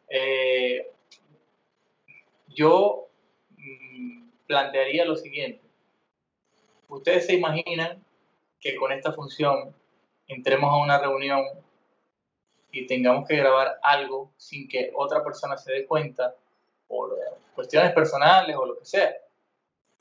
Eh, 0.09 0.91
yo 2.47 3.07
mm, 3.49 4.29
plantearía 4.45 5.05
lo 5.05 5.15
siguiente. 5.15 5.61
Ustedes 6.89 7.25
se 7.25 7.35
imaginan 7.35 8.03
que 8.59 8.75
con 8.75 8.91
esta 8.91 9.11
función 9.11 9.75
entremos 10.27 10.71
a 10.71 10.77
una 10.77 10.99
reunión 10.99 11.43
y 12.71 12.85
tengamos 12.85 13.27
que 13.27 13.37
grabar 13.37 13.79
algo 13.81 14.31
sin 14.37 14.67
que 14.67 14.91
otra 14.95 15.23
persona 15.23 15.57
se 15.57 15.71
dé 15.71 15.85
cuenta 15.85 16.35
por 16.87 17.17
cuestiones 17.53 17.91
personales 17.93 18.55
o 18.55 18.65
lo 18.65 18.77
que 18.79 18.85
sea. 18.85 19.15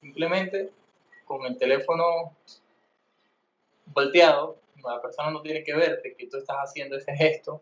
Simplemente 0.00 0.70
con 1.24 1.44
el 1.46 1.58
teléfono 1.58 2.36
volteado, 3.86 4.56
la 4.84 5.00
persona 5.00 5.30
no 5.30 5.42
tiene 5.42 5.64
que 5.64 5.74
verte 5.74 6.14
que 6.14 6.26
tú 6.28 6.36
estás 6.36 6.56
haciendo 6.58 6.96
ese 6.96 7.14
gesto, 7.14 7.60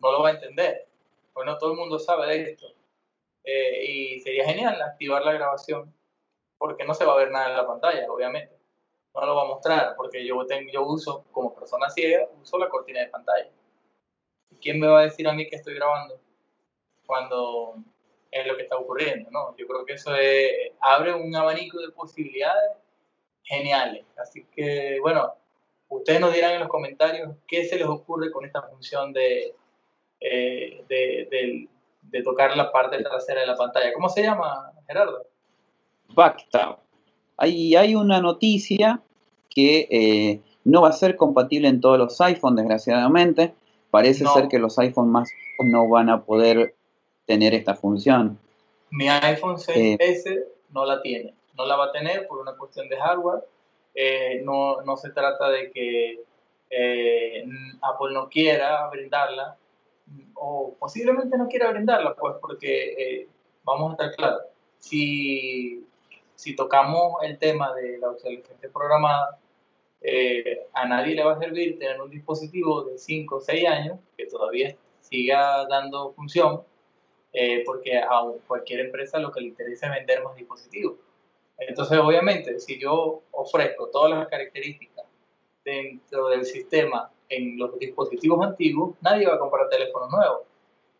no 0.00 0.12
lo 0.12 0.22
va 0.22 0.28
a 0.28 0.32
entender. 0.32 0.86
Bueno, 1.32 1.56
todo 1.56 1.72
el 1.72 1.78
mundo 1.78 1.98
sabe 1.98 2.26
de 2.26 2.50
esto. 2.50 2.66
Eh, 3.44 3.84
y 3.84 4.20
sería 4.20 4.44
genial 4.44 4.80
activar 4.82 5.24
la 5.24 5.32
grabación, 5.32 5.92
porque 6.58 6.84
no 6.84 6.94
se 6.94 7.04
va 7.04 7.14
a 7.14 7.18
ver 7.18 7.30
nada 7.30 7.48
en 7.48 7.56
la 7.56 7.66
pantalla, 7.66 8.10
obviamente. 8.10 8.58
No 9.14 9.24
lo 9.24 9.34
va 9.34 9.42
a 9.42 9.46
mostrar, 9.46 9.94
porque 9.96 10.26
yo, 10.26 10.44
tengo, 10.46 10.70
yo 10.70 10.84
uso, 10.84 11.24
como 11.32 11.54
persona 11.54 11.88
ciega, 11.88 12.28
uso 12.42 12.58
la 12.58 12.68
cortina 12.68 13.00
de 13.00 13.06
pantalla. 13.06 13.50
¿Y 14.50 14.56
quién 14.56 14.78
me 14.78 14.86
va 14.86 15.00
a 15.00 15.04
decir 15.04 15.26
a 15.26 15.32
mí 15.32 15.48
que 15.48 15.56
estoy 15.56 15.74
grabando 15.74 16.20
cuando 17.06 17.76
es 18.30 18.46
lo 18.46 18.56
que 18.56 18.62
está 18.62 18.76
ocurriendo? 18.76 19.30
¿no? 19.30 19.56
Yo 19.56 19.66
creo 19.66 19.84
que 19.84 19.94
eso 19.94 20.10
abre 20.80 21.14
un 21.14 21.34
abanico 21.34 21.80
de 21.80 21.90
posibilidades 21.90 22.72
geniales. 23.42 24.04
Así 24.16 24.44
que, 24.54 24.98
bueno, 25.00 25.34
ustedes 25.88 26.20
nos 26.20 26.32
dirán 26.32 26.54
en 26.54 26.60
los 26.60 26.68
comentarios 26.68 27.30
qué 27.46 27.64
se 27.64 27.76
les 27.76 27.86
ocurre 27.86 28.30
con 28.30 28.44
esta 28.44 28.62
función 28.62 29.12
de 29.12 29.54
eh, 30.20 30.84
de, 30.88 31.68
de, 32.02 32.22
tocar 32.22 32.56
la 32.56 32.72
parte 32.72 33.00
trasera 33.02 33.42
de 33.42 33.46
la 33.46 33.56
pantalla. 33.56 33.92
¿Cómo 33.92 34.08
se 34.08 34.22
llama, 34.22 34.72
Gerardo? 34.86 35.26
Backtab. 36.08 36.78
Ahí 37.36 37.76
hay 37.76 37.94
una 37.94 38.20
noticia 38.20 39.00
que 39.48 39.86
eh, 39.90 40.40
no 40.64 40.82
va 40.82 40.88
a 40.88 40.92
ser 40.92 41.16
compatible 41.16 41.68
en 41.68 41.80
todos 41.80 41.98
los 41.98 42.20
iPhones, 42.20 42.56
desgraciadamente. 42.56 43.54
Parece 43.90 44.26
ser 44.26 44.48
que 44.48 44.58
los 44.58 44.78
iPhones 44.78 45.12
más 45.12 45.30
no 45.60 45.88
van 45.88 46.10
a 46.10 46.24
poder 46.24 46.74
tener 47.28 47.52
esta 47.54 47.74
función. 47.74 48.38
Mi 48.90 49.06
iPhone 49.08 49.56
6S 49.56 50.26
eh, 50.26 50.48
no 50.70 50.86
la 50.86 51.00
tiene. 51.02 51.34
no 51.56 51.66
la 51.66 51.76
va 51.76 51.84
a 51.86 51.92
tener 51.92 52.26
por 52.26 52.38
una 52.38 52.56
cuestión 52.56 52.88
de 52.88 52.96
hardware. 52.96 53.44
Eh, 53.94 54.40
no, 54.44 54.80
no, 54.82 54.96
se 54.96 55.10
trata 55.10 55.50
de 55.50 55.70
que 55.70 56.22
eh, 56.70 57.44
Apple 57.82 58.14
no 58.14 58.28
quiera 58.30 58.88
brindarla 58.88 59.56
o 60.34 60.74
posiblemente 60.78 61.36
no 61.36 61.48
quiera 61.48 61.70
brindarla, 61.70 62.14
pues 62.14 62.36
porque 62.40 62.94
eh, 62.96 63.28
vamos 63.62 63.90
a 63.90 63.92
estar 63.92 64.16
claros, 64.16 64.42
si, 64.78 65.84
si 66.34 66.56
tocamos 66.56 67.22
el 67.24 67.38
tema 67.38 67.74
de 67.74 67.98
la 67.98 68.08
obsolescencia 68.10 68.70
programada, 68.72 69.38
a 70.72 70.86
nadie 70.86 71.14
le 71.14 71.24
va 71.24 71.32
a 71.32 71.38
servir 71.38 71.78
tener 71.78 72.00
un 72.00 72.08
dispositivo 72.08 72.84
de 72.84 72.96
5 72.96 73.36
o 73.36 73.40
6 73.40 73.68
años 73.68 73.98
que 74.16 74.26
todavía 74.26 74.74
siga 75.00 75.66
dando 75.66 76.12
función, 76.12 76.62
porque 77.64 77.96
a 77.98 78.22
cualquier 78.46 78.80
empresa 78.80 79.18
lo 79.18 79.30
que 79.30 79.40
le 79.40 79.48
interesa 79.48 79.86
es 79.86 79.92
vender 79.92 80.24
más 80.24 80.34
dispositivos. 80.34 80.96
Entonces, 81.58 81.98
obviamente, 81.98 82.58
si 82.60 82.78
yo 82.78 83.22
ofrezco 83.32 83.88
todas 83.88 84.10
las 84.16 84.28
características 84.28 85.04
dentro 85.64 86.28
del 86.28 86.44
sistema 86.44 87.10
en 87.28 87.58
los 87.58 87.78
dispositivos 87.78 88.44
antiguos, 88.46 88.96
nadie 89.00 89.26
va 89.26 89.34
a 89.34 89.38
comprar 89.38 89.68
teléfonos 89.68 90.10
nuevos. 90.10 90.42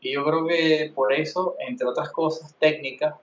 Y 0.01 0.13
yo 0.13 0.25
creo 0.25 0.47
que 0.47 0.93
por 0.95 1.13
eso, 1.13 1.57
entre 1.59 1.87
otras 1.87 2.11
cosas 2.11 2.55
técnicas, 2.59 3.15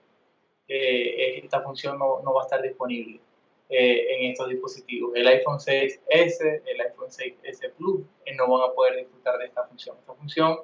eh, 0.68 1.38
esta 1.42 1.62
función 1.62 1.98
no, 1.98 2.20
no, 2.22 2.34
va 2.34 2.42
a 2.42 2.44
estar 2.44 2.60
disponible 2.60 3.20
eh, 3.68 4.06
en 4.16 4.30
estos 4.30 4.48
dispositivos. 4.48 5.12
El 5.14 5.26
iPhone 5.28 5.58
6S, 5.58 6.62
el 6.66 6.80
iPhone 6.80 7.08
6S 7.08 7.72
Plus 7.76 8.00
eh, 8.24 8.34
no 8.34 8.50
van 8.50 8.70
a 8.70 8.74
poder 8.74 8.96
disfrutar 8.96 9.38
de 9.38 9.46
esta 9.46 9.64
función. 9.64 9.96
Esta 10.00 10.14
función, 10.14 10.58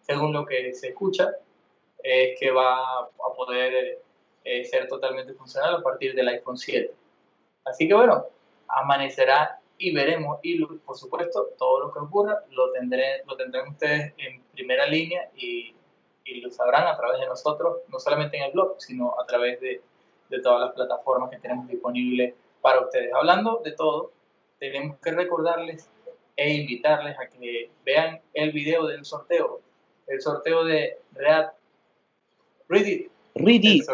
según 0.00 0.32
lo 0.32 0.46
que 0.46 0.72
se 0.72 0.88
escucha, 0.88 1.36
es 2.02 2.38
que 2.38 2.50
va 2.50 3.00
a 3.00 3.34
poder 3.36 4.00
eh, 4.44 4.64
ser 4.64 4.88
totalmente 4.88 5.34
funcional 5.34 5.76
a 5.76 5.82
partir 5.82 6.14
del 6.14 6.28
iPhone 6.28 6.58
7. 6.58 6.92
Así 7.64 7.86
que 7.86 7.94
bueno, 7.94 8.26
amanecerá 8.68 9.60
y 9.78 9.94
veremos. 9.94 10.38
Y 10.42 10.64
por 10.64 10.96
supuesto, 10.96 11.50
todo 11.58 11.80
lo 11.80 11.92
que 11.92 12.00
ocurra 12.00 12.42
lo, 12.50 12.72
tendré, 12.72 13.22
lo 13.26 13.36
tendrán 13.36 13.68
ustedes 13.68 14.12
en 14.18 14.42
primera 14.52 14.86
línea 14.86 15.30
y, 15.36 15.74
lo 16.40 16.50
sabrán 16.50 16.86
a 16.86 16.96
través 16.96 17.20
de 17.20 17.26
nosotros, 17.26 17.80
no 17.88 17.98
solamente 17.98 18.38
en 18.38 18.44
el 18.44 18.52
blog, 18.52 18.76
sino 18.78 19.14
a 19.20 19.26
través 19.26 19.60
de, 19.60 19.82
de 20.30 20.40
todas 20.40 20.60
las 20.60 20.72
plataformas 20.72 21.30
que 21.30 21.36
tenemos 21.36 21.68
disponibles 21.68 22.34
para 22.62 22.80
ustedes. 22.80 23.12
Hablando 23.12 23.60
de 23.62 23.72
todo, 23.72 24.12
tenemos 24.58 24.96
que 24.98 25.10
recordarles 25.10 25.90
e 26.36 26.54
invitarles 26.54 27.18
a 27.18 27.26
que 27.26 27.70
vean 27.84 28.20
el 28.32 28.52
video 28.52 28.86
del 28.86 29.04
sorteo, 29.04 29.60
el 30.06 30.22
sorteo 30.22 30.64
de 30.64 30.98
React 31.12 31.54
Reddit 32.68 33.12
Reddit. 33.34 33.88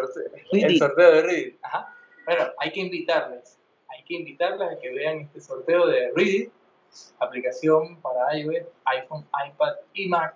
El 0.53 0.79
sorteo, 0.79 1.13
de 1.13 1.23
Reddit. 1.23 1.59
Ajá. 1.63 1.95
Bueno, 2.25 2.45
hay 2.59 2.73
que 2.73 2.81
invitarles. 2.81 3.59
Hay 3.89 4.05
que 4.05 4.15
invitarles 4.15 4.69
a 4.73 4.81
que 4.81 4.91
vean 4.91 5.21
este 5.21 5.41
sorteo 5.41 5.87
de 5.87 6.13
Reddit, 6.15 6.51
aplicación 7.19 8.01
para 8.01 8.37
iOS, 8.37 8.67
iPhone, 8.85 9.27
iPad 9.47 9.75
y 9.95 10.09
Mac, 10.09 10.35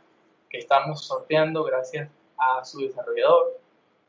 que 0.49 0.59
estamos 0.59 1.05
sorteando 1.05 1.65
gracias 1.65 2.09
a 2.39 2.65
su 2.65 2.81
desarrollador. 2.81 3.59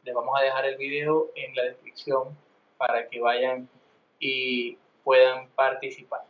Les 0.03 0.13
vamos 0.13 0.37
a 0.37 0.43
dejar 0.43 0.65
el 0.65 0.77
video 0.77 1.31
en 1.35 1.55
la 1.55 1.63
descripción 1.63 2.37
para 2.77 3.07
que 3.07 3.19
vayan 3.19 3.67
y 4.19 4.77
puedan 5.03 5.47
participar. 5.49 6.21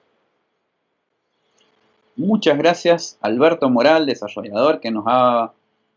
Muchas 2.15 2.57
gracias, 2.57 3.17
Alberto 3.21 3.69
Moral, 3.69 4.05
desarrollador, 4.05 4.79
que 4.79 4.91
nos 4.91 5.03
ha 5.07 5.51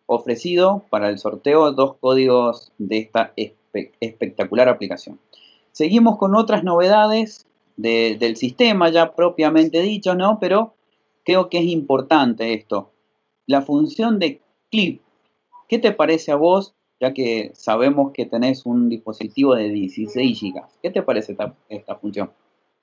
ofrecido 0.07 0.85
para 0.89 1.09
el 1.09 1.19
sorteo 1.19 1.73
dos 1.73 1.97
códigos 1.99 2.73
de 2.79 2.99
esta 2.99 3.33
espectacular 4.01 4.69
aplicación. 4.69 5.19
Seguimos 5.73 6.17
con 6.17 6.35
otras 6.35 6.65
novedades 6.65 7.47
del 7.77 8.37
sistema 8.37 8.89
ya 8.89 9.15
propiamente 9.15 9.83
dicho, 9.83 10.14
¿no? 10.14 10.38
Pero 10.40 10.75
creo 11.25 11.51
que 11.51 11.59
es 11.59 11.66
importante 11.66 12.55
esto. 12.55 12.90
La 13.47 13.62
función 13.62 14.19
de 14.19 14.40
clip. 14.71 15.03
¿Qué 15.69 15.79
te 15.79 15.92
parece 15.92 16.33
a 16.33 16.37
vos, 16.37 16.75
ya 17.01 17.12
que 17.12 17.51
sabemos 17.55 18.12
que 18.12 18.25
tenés 18.25 18.64
un 18.64 18.88
dispositivo 18.88 19.55
de 19.55 19.69
16 19.69 20.40
GB? 20.40 20.62
¿Qué 20.83 20.90
te 20.90 21.03
parece 21.03 21.33
esta, 21.33 21.55
esta 21.69 21.97
función? 21.97 22.31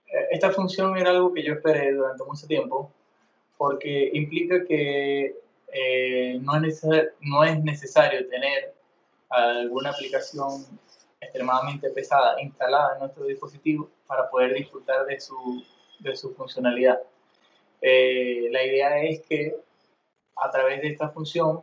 Eh, 0.06 0.28
esta 0.32 0.52
función 0.52 0.98
era 0.98 1.12
algo 1.12 1.34
que 1.34 1.44
yo 1.44 1.54
esperé 1.54 1.94
durante 1.94 2.24
mucho 2.26 2.46
tiempo, 2.46 2.92
porque 3.58 4.12
implica 4.14 4.66
que 4.66 5.36
eh, 5.74 6.40
no, 6.42 7.44
es 7.44 7.64
necesario 7.64 8.28
tener 8.30 8.76
alguna 9.30 9.90
aplicación 9.90 10.66
extremadamente 11.20 11.90
pesada 11.90 12.40
instalada 12.40 12.94
en 12.94 13.00
nuestro 13.00 13.26
dispositivo 13.26 13.90
para 14.06 14.30
poder 14.30 14.54
disfrutar 14.54 15.06
de 15.06 15.20
su, 15.20 15.64
de 16.00 16.16
su 16.16 16.36
funcionalidad. 16.36 17.00
Eh, 17.82 18.50
la 18.52 18.64
idea 18.64 19.02
es 19.02 19.22
que 19.22 19.56
a 20.36 20.52
través 20.52 20.82
de 20.82 20.90
esta 20.90 21.10
función 21.10 21.62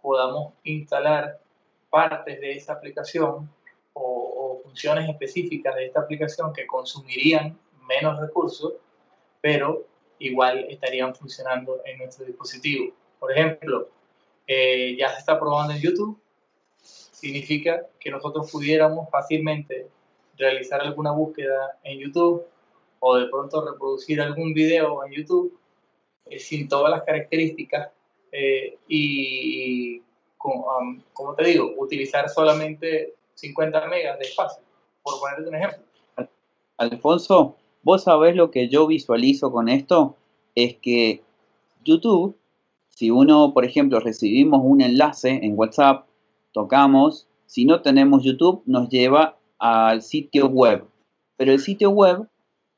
podamos 0.00 0.54
instalar 0.64 1.38
partes 1.88 2.40
de 2.40 2.52
esa 2.52 2.72
aplicación 2.72 3.48
o, 3.92 4.02
o 4.02 4.62
funciones 4.64 5.08
específicas 5.08 5.76
de 5.76 5.86
esta 5.86 6.00
aplicación 6.00 6.52
que 6.52 6.66
consumirían 6.66 7.56
menos 7.86 8.18
recursos, 8.18 8.74
pero 9.40 9.86
igual 10.18 10.66
estarían 10.68 11.14
funcionando 11.14 11.80
en 11.84 11.98
nuestro 11.98 12.24
dispositivo. 12.24 12.92
Por 13.22 13.30
ejemplo, 13.30 13.88
eh, 14.48 14.96
ya 14.98 15.12
se 15.12 15.20
está 15.20 15.38
probando 15.38 15.72
en 15.74 15.80
YouTube, 15.80 16.18
significa 16.82 17.86
que 18.00 18.10
nosotros 18.10 18.50
pudiéramos 18.50 19.08
fácilmente 19.10 19.86
realizar 20.36 20.80
alguna 20.80 21.12
búsqueda 21.12 21.78
en 21.84 22.00
YouTube 22.00 22.42
o 22.98 23.16
de 23.16 23.26
pronto 23.28 23.64
reproducir 23.64 24.20
algún 24.20 24.52
video 24.52 25.04
en 25.04 25.12
YouTube 25.12 25.56
eh, 26.26 26.40
sin 26.40 26.66
todas 26.66 26.90
las 26.90 27.04
características 27.04 27.90
eh, 28.32 28.76
y, 28.88 30.02
como 30.36 31.36
te 31.36 31.44
digo, 31.44 31.74
utilizar 31.78 32.28
solamente 32.28 33.14
50 33.34 33.86
megas 33.86 34.18
de 34.18 34.24
espacio, 34.24 34.64
por 35.00 35.20
ponerte 35.20 35.48
un 35.48 35.54
ejemplo. 35.54 35.84
Alfonso, 36.76 37.56
vos 37.84 38.02
sabés 38.02 38.34
lo 38.34 38.50
que 38.50 38.68
yo 38.68 38.88
visualizo 38.88 39.52
con 39.52 39.68
esto, 39.68 40.16
es 40.56 40.74
que 40.78 41.22
YouTube 41.84 42.36
si 42.94 43.10
uno, 43.10 43.52
por 43.52 43.64
ejemplo, 43.64 44.00
recibimos 44.00 44.60
un 44.64 44.80
enlace 44.80 45.40
en 45.42 45.58
WhatsApp, 45.58 46.06
tocamos, 46.52 47.26
si 47.46 47.64
no 47.64 47.80
tenemos 47.80 48.22
YouTube, 48.22 48.62
nos 48.66 48.88
lleva 48.88 49.36
al 49.58 50.02
sitio 50.02 50.48
web. 50.48 50.84
Pero 51.36 51.52
el 51.52 51.58
sitio 51.58 51.90
web 51.90 52.28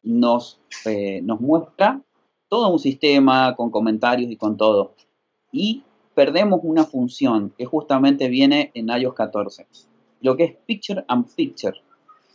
nos, 0.02 0.60
eh, 0.86 1.20
muestra 1.22 2.00
todo 2.48 2.70
un 2.70 2.78
sistema 2.78 3.54
con 3.56 3.70
comentarios 3.70 4.30
y 4.30 4.36
con 4.36 4.56
todo. 4.56 4.94
Y 5.50 5.82
perdemos 6.14 6.60
una 6.62 6.84
función 6.84 7.52
que 7.58 7.64
justamente 7.64 8.28
viene 8.28 8.70
en 8.74 8.88
iOS 8.88 9.14
14, 9.14 9.66
lo 10.20 10.36
que 10.36 10.44
es 10.44 10.56
Picture 10.66 11.04
and 11.08 11.26
Picture. 11.34 11.76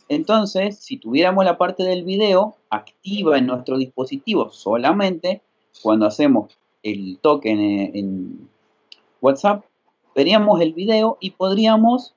Entonces, 0.08 0.78
si 0.78 0.98
tuviéramos 0.98 1.44
la 1.44 1.56
parte 1.56 1.84
del 1.84 2.04
video 2.04 2.56
activa 2.68 3.38
en 3.38 3.46
nuestro 3.46 3.78
dispositivo 3.78 4.50
solamente 4.50 5.40
cuando 5.82 6.06
hacemos 6.06 6.59
el 6.82 7.18
token 7.20 7.60
en, 7.60 8.48
WhatsApp, 9.20 9.64
veríamos 10.14 10.62
el 10.62 10.72
video 10.72 11.18
y 11.20 11.32
podríamos 11.32 12.14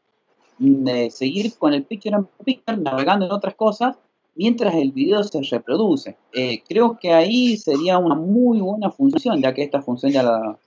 mm, 0.59 0.87
eh, 0.87 1.11
seguir 1.11 1.53
con 1.57 1.73
el 1.73 1.83
picture 1.83 2.15
and 2.15 2.27
picture, 2.45 2.77
navegando 2.77 3.25
en 3.25 3.31
otras 3.31 3.55
cosas, 3.55 3.97
mientras 4.35 4.73
el 4.75 4.93
video 4.93 5.21
se 5.23 5.41
reproduce. 5.41 6.15
Eh, 6.31 6.63
creo 6.65 6.97
que 6.97 7.11
ahí 7.11 7.57
sería 7.57 7.97
una 7.97 8.15
muy 8.15 8.61
buena 8.61 8.89
función, 8.89 9.41
ya 9.41 9.53
que 9.53 9.63
esta 9.63 9.81
función 9.81 10.13
ya 10.13 10.23
la, 10.23 10.57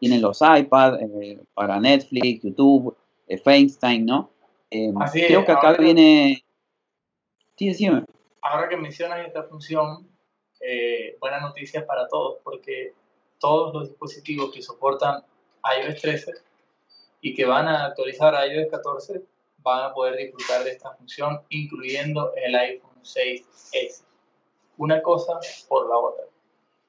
tienen 0.00 0.22
los 0.22 0.40
iPad, 0.42 1.00
eh, 1.00 1.38
para 1.54 1.78
Netflix, 1.78 2.42
YouTube, 2.42 2.96
FaceTime, 3.44 4.00
¿no? 4.00 4.30
creo 4.68 5.44
que 5.44 5.52
acá 5.52 5.74
viene... 5.74 6.42
Sí, 7.56 7.68
decime. 7.68 8.04
Ahora 8.42 8.68
que 8.68 8.76
mencionas 8.76 9.24
esta 9.24 9.44
función, 9.44 10.08
buenas 11.20 11.42
noticias 11.42 11.84
para 11.84 12.08
todos, 12.08 12.38
porque 12.42 12.92
todos 13.38 13.74
los 13.74 13.88
dispositivos 13.88 14.52
que 14.52 14.62
soportan 14.62 15.22
iOS 15.62 16.00
13 16.00 16.32
y 17.20 17.34
que 17.34 17.44
van 17.44 17.66
a 17.68 17.86
actualizar 17.86 18.34
a 18.34 18.46
iOS 18.46 18.70
14 18.70 19.22
van 19.58 19.90
a 19.90 19.92
poder 19.92 20.16
disfrutar 20.16 20.62
de 20.62 20.70
esta 20.70 20.92
función, 20.92 21.40
incluyendo 21.48 22.32
el 22.36 22.54
iPhone 22.54 23.02
6S. 23.02 24.04
Una 24.76 25.02
cosa 25.02 25.40
por 25.68 25.88
la 25.88 25.96
otra. 25.96 26.24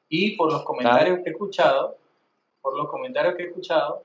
Y 0.10 0.36
por 0.36 0.52
los 0.52 0.64
comentarios 0.64 1.20
que 1.24 1.30
he 1.30 1.32
escuchado, 1.32 1.98
por 2.62 2.78
los 2.78 2.88
comentarios 2.88 3.36
que 3.36 3.44
he 3.44 3.48
escuchado, 3.48 4.04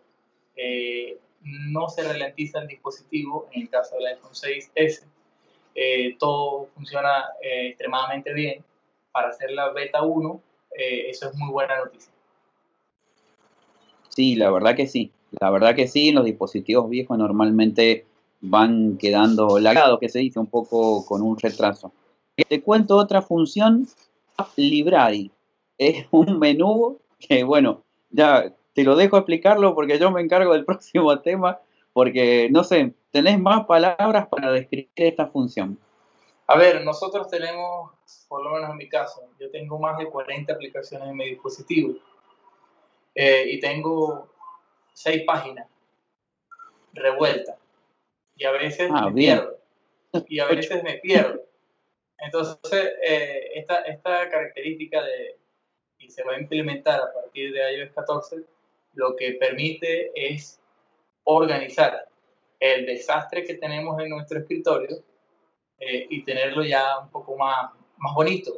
eh, 0.57 1.19
no 1.43 1.89
se 1.89 2.03
ralentiza 2.03 2.61
el 2.61 2.69
dispositivo 2.69 3.49
en 3.53 3.63
el 3.63 3.69
caso 3.69 3.97
del 3.97 4.07
iPhone 4.07 4.33
6S. 4.33 5.05
Eh, 5.75 6.17
todo 6.19 6.69
funciona 6.75 7.27
eh, 7.43 7.69
extremadamente 7.69 8.33
bien. 8.33 8.65
Para 9.11 9.29
hacer 9.29 9.51
la 9.51 9.69
beta 9.69 10.03
1, 10.03 10.41
eso 10.75 11.29
es 11.29 11.35
muy 11.35 11.51
buena 11.51 11.77
noticia. 11.77 12.11
Sí, 14.15 14.35
la 14.35 14.51
verdad 14.51 14.77
que 14.77 14.87
sí. 14.87 15.11
La 15.41 15.51
verdad 15.51 15.75
que 15.75 15.89
sí, 15.89 16.13
los 16.13 16.25
dispositivos 16.25 16.89
viejos 16.91 17.17
normalmente 17.17 18.05
van 18.41 18.99
quedando 18.99 19.59
lagados, 19.59 19.99
que 19.99 20.09
se 20.09 20.19
dice 20.19 20.39
un 20.39 20.47
poco 20.47 21.07
con 21.07 21.23
un 21.23 21.39
retraso. 21.39 21.93
Te 22.49 22.63
cuento 22.63 22.97
otra 22.97 23.23
función, 23.23 23.87
Library. 24.57 25.31
Es 25.79 26.07
un 26.11 26.39
menú 26.39 26.99
que, 27.19 27.45
bueno, 27.45 27.83
ya 28.11 28.53
te 28.75 28.85
lo 28.85 28.97
dejo 28.97 29.17
explicarlo 29.17 29.75
porque 29.75 29.99
yo 29.99 30.11
me 30.11 30.21
encargo 30.21 30.53
del 30.53 30.65
próximo 30.67 31.19
tema, 31.21 31.61
porque, 31.93 32.49
no 32.51 32.65
sé, 32.65 32.93
tenés 33.11 33.41
más 33.41 33.65
palabras 33.65 34.27
para 34.29 34.53
describir 34.53 34.91
esta 34.97 35.27
función. 35.29 35.79
A 36.49 36.59
ver, 36.59 36.85
nosotros 36.85 37.29
tenemos, 37.29 37.91
por 38.29 38.45
lo 38.45 38.51
menos 38.51 38.71
en 38.71 38.77
mi 38.77 38.89
caso, 38.89 39.23
yo 39.41 39.51
tengo 39.51 39.79
más 39.79 39.97
de 39.97 40.11
40 40.11 40.53
aplicaciones 40.53 41.09
en 41.09 41.17
mi 41.17 41.31
dispositivo 41.31 41.95
eh, 43.15 43.45
y 43.49 43.61
tengo 43.61 44.33
seis 44.93 45.23
páginas 45.27 45.69
revueltas. 46.93 47.57
Y 48.37 48.45
a 48.45 48.53
veces 48.53 48.91
ah, 48.93 49.09
me 49.09 49.13
pierdo. 49.13 49.59
Y 50.29 50.39
a 50.41 50.47
veces 50.49 50.83
me 50.83 50.95
pierdo. 50.99 51.43
Entonces, 52.19 52.93
eh, 53.03 53.51
esta, 53.55 53.81
esta 53.83 54.29
característica 54.29 55.03
de, 55.03 55.37
y 55.99 56.11
se 56.11 56.23
va 56.23 56.35
a 56.35 56.41
implementar 56.41 57.01
a 57.01 57.13
partir 57.13 57.53
de 57.53 57.79
iOS 57.79 57.93
14, 57.93 58.45
lo 58.95 59.17
que 59.17 59.33
permite 59.33 60.13
es 60.15 60.61
organizar 61.25 62.09
el 62.61 62.87
desastre 62.87 63.45
que 63.45 63.55
tenemos 63.55 64.01
en 64.01 64.11
nuestro 64.11 64.39
escritorio 64.39 65.03
eh, 65.79 66.07
y 66.11 66.23
tenerlo 66.23 66.65
ya 66.65 67.01
un 67.01 67.11
poco 67.11 67.37
más, 67.37 67.73
más 67.97 68.15
bonito 68.15 68.53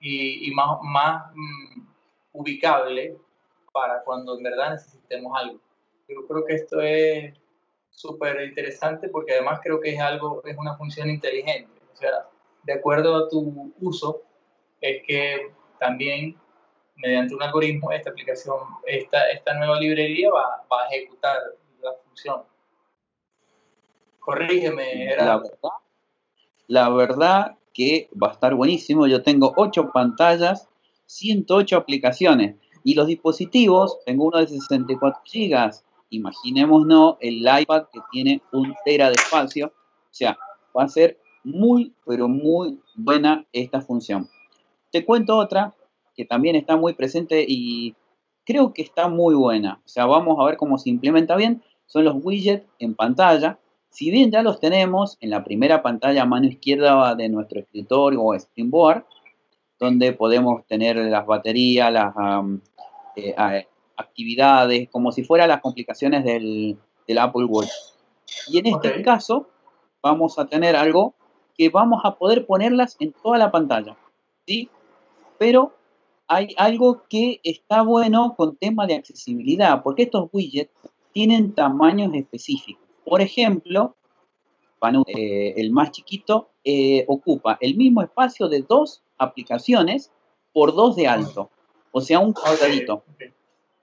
y, 0.00 0.50
más, 0.54 0.78
más 0.82 1.32
mm, 1.34 1.86
ubicable 2.32 3.16
para 3.72 4.02
cuando 4.02 4.36
en 4.36 4.42
verdad 4.42 4.70
necesitemos 4.72 5.32
algo. 5.36 5.60
Yo 6.08 6.26
creo 6.26 6.44
que 6.44 6.54
esto 6.54 6.80
es 6.80 7.34
súper 7.90 8.40
interesante 8.42 9.08
porque 9.08 9.34
además 9.34 9.60
creo 9.62 9.80
que 9.80 9.90
es 9.94 10.00
algo, 10.00 10.42
es 10.44 10.56
una 10.56 10.76
función 10.76 11.08
inteligente. 11.10 11.70
O 11.92 11.96
sea, 11.96 12.26
de 12.64 12.72
acuerdo 12.72 13.16
a 13.16 13.28
tu 13.28 13.72
uso, 13.80 14.22
es 14.80 15.02
que 15.06 15.52
también 15.78 16.36
mediante 16.96 17.34
un 17.34 17.42
algoritmo 17.42 17.92
esta 17.92 18.10
aplicación, 18.10 18.58
esta, 18.86 19.30
esta 19.30 19.54
nueva 19.54 19.78
librería 19.80 20.30
va, 20.30 20.64
va 20.70 20.84
a 20.84 20.88
ejecutar 20.88 21.36
la 21.82 21.92
función. 22.04 22.42
Corrígeme, 24.18 25.12
era... 25.12 25.24
La 25.24 25.36
verdad, 25.38 25.70
la 26.66 26.88
verdad 26.90 27.58
que 27.72 28.08
va 28.20 28.28
a 28.28 28.32
estar 28.32 28.54
buenísimo. 28.54 29.06
Yo 29.06 29.22
tengo 29.22 29.52
8 29.56 29.90
pantallas, 29.92 30.68
108 31.06 31.76
aplicaciones. 31.76 32.56
Y 32.84 32.94
los 32.94 33.06
dispositivos, 33.06 33.98
tengo 34.04 34.26
uno 34.26 34.38
de 34.38 34.46
64 34.46 35.22
GB. 35.24 35.70
Imaginémonos 36.10 37.16
el 37.20 37.40
iPad 37.40 37.84
que 37.92 38.00
tiene 38.10 38.42
un 38.52 38.74
tera 38.84 39.08
de 39.08 39.14
espacio. 39.14 39.68
O 39.68 40.12
sea, 40.12 40.38
va 40.76 40.84
a 40.84 40.88
ser 40.88 41.18
muy, 41.44 41.94
pero 42.04 42.28
muy 42.28 42.78
buena 42.94 43.46
esta 43.52 43.80
función. 43.80 44.28
Te 44.90 45.04
cuento 45.04 45.36
otra 45.36 45.74
que 46.16 46.24
también 46.24 46.56
está 46.56 46.76
muy 46.76 46.94
presente 46.94 47.44
y 47.46 47.94
creo 48.44 48.72
que 48.72 48.82
está 48.82 49.08
muy 49.08 49.34
buena. 49.34 49.80
O 49.84 49.88
sea, 49.88 50.06
vamos 50.06 50.38
a 50.40 50.44
ver 50.44 50.56
cómo 50.56 50.78
se 50.78 50.90
implementa 50.90 51.36
bien. 51.36 51.62
Son 51.86 52.04
los 52.04 52.16
widgets 52.22 52.66
en 52.78 52.94
pantalla. 52.94 53.58
Si 53.90 54.10
bien 54.10 54.30
ya 54.30 54.42
los 54.42 54.60
tenemos 54.60 55.16
en 55.20 55.30
la 55.30 55.44
primera 55.44 55.82
pantalla 55.82 56.22
a 56.22 56.26
mano 56.26 56.46
izquierda 56.46 57.14
de 57.14 57.28
nuestro 57.28 57.60
escritorio 57.60 58.22
o 58.22 58.34
Springboard, 58.34 59.04
donde 59.78 60.12
podemos 60.12 60.64
tener 60.66 60.96
las 60.96 61.26
baterías, 61.26 61.92
las 61.92 62.14
eh, 63.28 63.66
actividades, 63.96 64.88
como 64.90 65.12
si 65.12 65.22
fueran 65.22 65.48
las 65.48 65.60
complicaciones 65.60 66.24
del, 66.24 66.78
Apple 67.18 67.44
Watch. 67.44 67.70
Y 68.48 68.58
en 68.58 68.66
este 68.66 69.02
caso 69.02 69.48
vamos 70.00 70.38
a 70.38 70.46
tener 70.46 70.76
algo 70.76 71.14
que 71.56 71.68
vamos 71.68 72.00
a 72.04 72.14
poder 72.14 72.46
ponerlas 72.46 72.96
en 73.00 73.12
toda 73.12 73.36
la 73.36 73.50
pantalla. 73.50 73.96
¿sí? 74.46 74.70
Pero 75.38 75.74
hay 76.28 76.54
algo 76.56 77.02
que 77.08 77.40
está 77.42 77.82
bueno 77.82 78.34
con 78.36 78.56
tema 78.56 78.86
de 78.86 78.94
accesibilidad, 78.94 79.82
porque 79.82 80.04
estos 80.04 80.28
widgets 80.32 80.72
tienen 81.12 81.52
tamaños 81.52 82.14
específicos. 82.14 82.86
Por 83.04 83.20
ejemplo, 83.20 83.96
eh, 85.06 85.54
el 85.56 85.72
más 85.72 85.90
chiquito 85.90 86.50
eh, 86.64 87.04
ocupa 87.08 87.58
el 87.60 87.76
mismo 87.76 88.02
espacio 88.02 88.48
de 88.48 88.62
dos 88.62 89.02
aplicaciones 89.18 90.10
por 90.52 90.74
dos 90.74 90.96
de 90.96 91.08
alto, 91.08 91.50
o 91.92 92.00
sea, 92.00 92.20
un 92.20 92.32
cuadradito. 92.32 93.04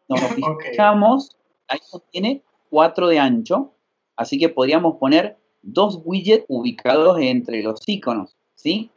Nos 0.07 0.19
fijamos, 0.71 1.35
iPhone 1.67 2.01
tiene 2.11 2.41
cuatro 2.69 3.07
de 3.07 3.19
ancho, 3.19 3.71
así 4.15 4.37
que 4.37 4.49
podríamos 4.49 4.97
poner 4.97 5.37
dos 5.61 6.01
widgets 6.03 6.45
ubicados 6.47 7.17
entre 7.19 7.61
los 7.63 7.87
iconos, 7.87 8.35
¿sí? 8.55 8.89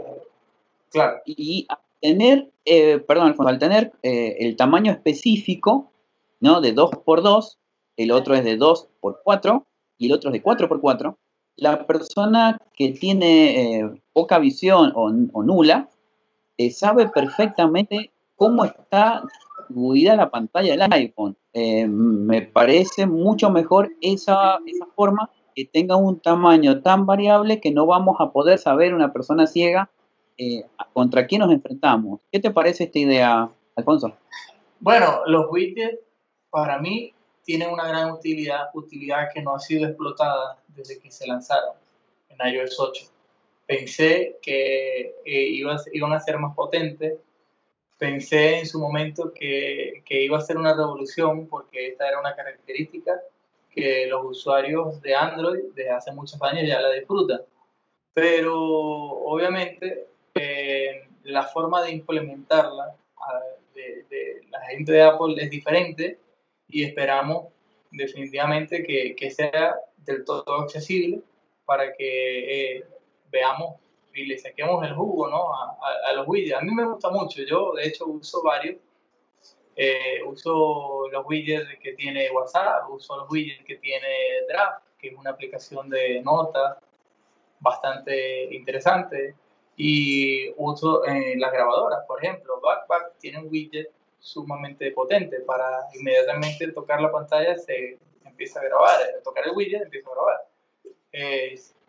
Claro. 0.91 1.21
Y 1.25 1.67
al 1.69 1.79
tener, 2.01 2.51
eh, 2.65 2.99
perdón, 2.99 3.35
al 3.39 3.59
tener 3.59 3.93
el 4.03 4.57
tamaño 4.57 4.93
específico, 4.93 5.91
¿no? 6.41 6.61
De 6.61 6.73
2 6.73 6.91
por 7.05 7.23
2, 7.23 7.59
el 7.97 8.13
otro 8.13 8.35
es 8.35 8.45
de 8.45 8.57
2 8.57 8.89
por 9.01 9.21
4, 9.23 9.67
y 9.99 10.07
el 10.07 10.13
otro 10.13 10.31
es 10.31 10.33
de 10.33 10.43
4x4, 10.43 11.17
la 11.57 11.87
persona 11.87 12.59
que 12.75 12.93
tiene 12.93 13.81
eh, 13.81 13.91
poca 14.15 14.39
visión 14.39 14.93
o, 14.95 15.11
nula 15.11 15.89
eh, 16.57 16.71
sabe 16.71 17.09
perfectamente 17.09 18.11
cómo 18.41 18.65
está 18.65 19.23
distribuida 19.59 20.17
la 20.17 20.31
pantalla 20.31 20.73
del 20.73 20.91
iPhone. 20.91 21.37
Eh, 21.53 21.87
me 21.87 22.41
parece 22.41 23.05
mucho 23.05 23.51
mejor 23.51 23.93
esa, 24.01 24.59
forma 24.97 25.31
que 25.55 25.67
tenga 25.67 25.97
un 25.97 26.19
tamaño 26.21 26.81
tan 26.81 27.05
variable 27.05 27.61
que 27.61 27.71
no 27.71 27.85
vamos 27.85 28.17
a 28.19 28.31
poder 28.33 28.59
saber 28.59 28.95
una 28.95 29.13
persona 29.13 29.47
ciega 29.47 29.91
contra 30.95 31.27
quién 31.27 31.41
nos 31.41 31.53
enfrentamos. 31.53 32.23
¿Qué 32.33 32.41
te 32.41 32.51
parece 32.51 32.85
esta 32.85 32.99
idea, 32.99 33.51
Alfonso? 33.77 34.17
Bueno, 34.79 35.21
los 35.27 35.45
widgets 35.51 35.99
para 36.49 36.79
mí 36.79 37.13
tiene 37.45 37.69
una 37.69 37.87
gran 37.89 38.11
utilidad, 38.11 38.71
utilidad 38.73 39.29
que 39.35 39.43
no 39.43 39.55
ha 39.55 39.61
sido 39.61 39.87
explotada 39.87 40.57
desde 40.69 40.99
que 40.99 41.11
se 41.11 41.27
lanzaron 41.27 41.75
en 42.31 42.55
iOS 42.55 42.81
8. 42.81 43.05
Pensé 43.67 44.39
que 44.41 45.15
eh, 45.27 45.75
iban 45.93 46.13
a 46.15 46.21
ser 46.21 46.39
más 46.39 46.55
potentes, 46.57 47.19
pensé 48.01 48.61
en 48.61 48.67
su 48.67 48.81
momento 48.81 49.31
que, 49.35 50.03
que 50.07 50.23
iba 50.25 50.39
a 50.39 50.41
ser 50.41 50.57
una 50.57 50.73
revolución 50.75 51.47
porque 51.47 51.89
esta 51.89 52.09
era 52.09 52.19
una 52.19 52.35
característica 52.35 53.21
que 53.71 54.07
los 54.07 54.25
usuarios 54.25 55.03
de 55.03 55.15
Android 55.15 55.65
desde 55.75 55.91
hace 55.91 56.11
muchos 56.11 56.41
años 56.41 56.67
ya 56.67 56.81
la 56.81 56.93
disfrutan. 56.93 57.43
Pero 58.15 58.57
obviamente 58.57 60.07
eh, 60.35 61.09
la 61.25 61.43
forma 61.43 61.83
de 61.83 61.93
implementarla 61.93 62.97
de, 63.75 64.07
de, 64.09 64.41
la 64.51 64.63
gente 64.63 64.93
de 64.93 65.03
Apple 65.03 65.35
es 65.37 65.51
diferente 65.51 66.19
y 66.69 66.85
esperamos 66.85 67.49
definitivamente 67.91 68.83
que, 68.83 69.15
que 69.15 69.31
sea 69.31 69.77
del 69.99 70.25
todo 70.25 70.55
accesible 70.55 71.21
para 71.67 71.93
que 71.93 72.77
eh, 72.79 72.85
veamos 73.31 73.77
y 74.15 74.27
le 74.27 74.39
saquemos 74.39 74.85
el 74.85 74.95
jugo 74.95 75.29
¿no? 75.29 75.55
a, 75.55 75.77
a, 76.09 76.13
los 76.13 76.27
widgets. 76.27 76.57
A 76.57 76.61
mí 76.61 76.75
me 76.75 76.85
gusta 76.85 77.11
mucho, 77.11 77.43
yo 77.43 77.73
de 77.75 77.87
hecho 77.87 78.07
uso 78.07 78.43
varios. 78.43 78.77
Eh, 79.77 80.23
uso 80.27 81.09
los 81.11 81.25
widgets 81.27 81.79
que 81.81 81.93
tiene 81.93 82.31
WhatsApp, 82.31 82.91
uso 82.91 83.17
los 83.17 83.31
widgets 83.31 83.65
que 83.65 83.77
tiene 83.77 84.09
Draft, 84.49 84.85
que 84.99 85.09
es 85.09 85.17
una 85.17 85.31
aplicación 85.31 85.89
de 85.89 86.21
notas 86.23 86.79
bastante 87.61 88.55
interesante. 88.55 89.35
Y 89.77 90.51
uso 90.59 91.05
eh, 91.07 91.37
las 91.39 91.53
grabadoras, 91.53 92.05
por 92.07 92.23
ejemplo, 92.23 92.61
Backpack 92.61 93.17
tiene 93.19 93.39
un 93.39 93.49
widget 93.51 93.91
sumamente 94.19 94.91
potente 94.91 95.41
para 95.41 95.89
inmediatamente 95.95 96.71
tocar 96.73 97.01
la 97.01 97.11
pantalla 97.11 97.57
se 97.57 97.99
empieza 98.27 98.61
a 98.61 98.65
grabar, 98.65 98.99
tocar 99.25 99.47
el 99.47 99.53
widget 99.57 99.83
empieza 99.83 100.11
a 100.11 100.15
grabar. 100.15 100.41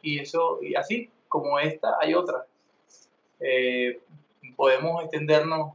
y 0.01 0.19
eso, 0.19 0.59
y 0.61 0.75
así 0.75 1.11
como 1.31 1.57
esta, 1.59 1.95
hay 2.01 2.13
otras. 2.13 2.45
Eh, 3.39 4.01
podemos 4.57 5.01
extendernos 5.01 5.73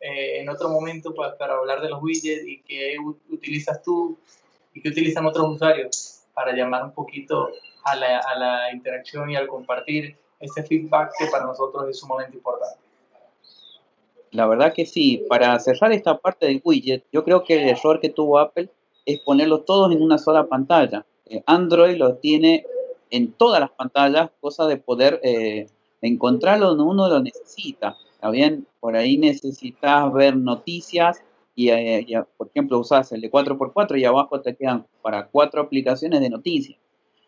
eh, 0.00 0.40
en 0.40 0.48
otro 0.48 0.70
momento 0.70 1.14
para, 1.14 1.36
para, 1.36 1.54
hablar 1.54 1.82
de 1.82 1.90
los 1.90 2.02
widgets 2.02 2.48
y 2.48 2.62
qué 2.62 2.96
utilizas 3.30 3.82
tú 3.82 4.16
y 4.72 4.80
qué 4.80 4.88
utilizan 4.88 5.26
otros 5.26 5.46
usuarios 5.46 6.24
para 6.32 6.52
llamar 6.52 6.84
un 6.84 6.92
poquito 6.92 7.50
a 7.84 7.94
la, 7.94 8.18
a 8.18 8.38
la 8.38 8.72
interacción 8.72 9.30
y 9.30 9.36
al 9.36 9.46
compartir 9.46 10.16
ese 10.40 10.62
feedback 10.62 11.12
que 11.18 11.26
para 11.26 11.44
nosotros 11.44 11.86
es 11.90 11.98
sumamente 11.98 12.38
importante. 12.38 12.78
La 14.30 14.46
verdad 14.46 14.72
que 14.72 14.86
sí. 14.86 15.22
Para 15.28 15.58
cerrar 15.60 15.92
esta 15.92 16.16
parte 16.16 16.46
del 16.46 16.62
widget, 16.64 17.04
yo 17.12 17.24
creo 17.24 17.44
que 17.44 17.62
el 17.62 17.68
error 17.68 18.00
que 18.00 18.08
tuvo 18.08 18.38
Apple 18.38 18.70
es 19.04 19.20
ponerlos 19.20 19.66
todos 19.66 19.92
en 19.92 20.02
una 20.02 20.16
sola 20.16 20.46
pantalla. 20.46 21.04
Eh, 21.26 21.42
Android 21.46 21.96
lo 21.96 22.16
tiene 22.16 22.66
en 23.14 23.32
todas 23.32 23.60
las 23.60 23.70
pantallas, 23.70 24.30
cosa 24.40 24.66
de 24.66 24.76
poder 24.76 25.20
eh, 25.22 25.68
encontrarlo 26.02 26.68
donde 26.68 26.82
uno 26.82 27.08
lo 27.08 27.20
necesita. 27.22 27.96
¿Está 28.12 28.30
bien? 28.30 28.66
Por 28.80 28.96
ahí 28.96 29.18
necesitas 29.18 30.12
ver 30.12 30.36
noticias 30.36 31.22
y, 31.54 31.68
eh, 31.70 32.24
por 32.36 32.48
ejemplo, 32.48 32.80
usas 32.80 33.12
el 33.12 33.20
de 33.20 33.30
4x4 33.30 34.00
y 34.00 34.04
abajo 34.04 34.40
te 34.40 34.56
quedan 34.56 34.84
para 35.00 35.28
cuatro 35.28 35.62
aplicaciones 35.62 36.20
de 36.20 36.28
noticias. 36.28 36.76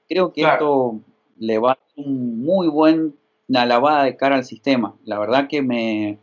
creo 0.08 0.32
que 0.32 0.42
esto 0.42 0.98
le 1.38 1.58
va 1.58 1.72
a 1.72 1.74
dar 1.74 2.04
un 2.04 2.42
muy 2.42 2.66
buen 2.66 3.14
una 3.48 3.64
lavada 3.64 4.02
de 4.02 4.16
cara 4.16 4.34
al 4.34 4.44
sistema. 4.44 4.96
La 5.04 5.20
verdad 5.20 5.46
que 5.48 5.62
me, 5.62 6.18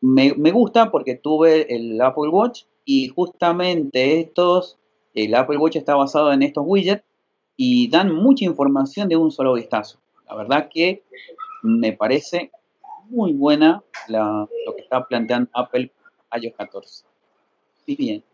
me, 0.00 0.32
me, 0.34 0.52
gusta 0.52 0.92
porque 0.92 1.16
tuve 1.16 1.74
el 1.74 2.00
Apple 2.00 2.28
Watch 2.28 2.66
y 2.84 3.08
justamente 3.08 4.20
estos, 4.20 4.78
el 5.12 5.34
Apple 5.34 5.56
Watch 5.56 5.74
está 5.74 5.96
basado 5.96 6.32
en 6.32 6.44
estos 6.44 6.62
widgets 6.64 7.02
y 7.56 7.88
dan 7.88 8.12
mucha 8.12 8.44
información 8.44 9.08
de 9.08 9.16
un 9.16 9.30
solo 9.30 9.54
vistazo. 9.54 9.98
La 10.28 10.34
verdad 10.34 10.68
que 10.72 11.02
me 11.62 11.92
parece 11.92 12.50
muy 13.08 13.32
buena 13.32 13.82
lo 14.08 14.48
que 14.74 14.82
está 14.82 15.06
planteando 15.06 15.50
Apple 15.54 15.90
iOS 16.32 16.54
14. 16.56 17.04
Y 17.86 17.96
bien. 17.96 18.24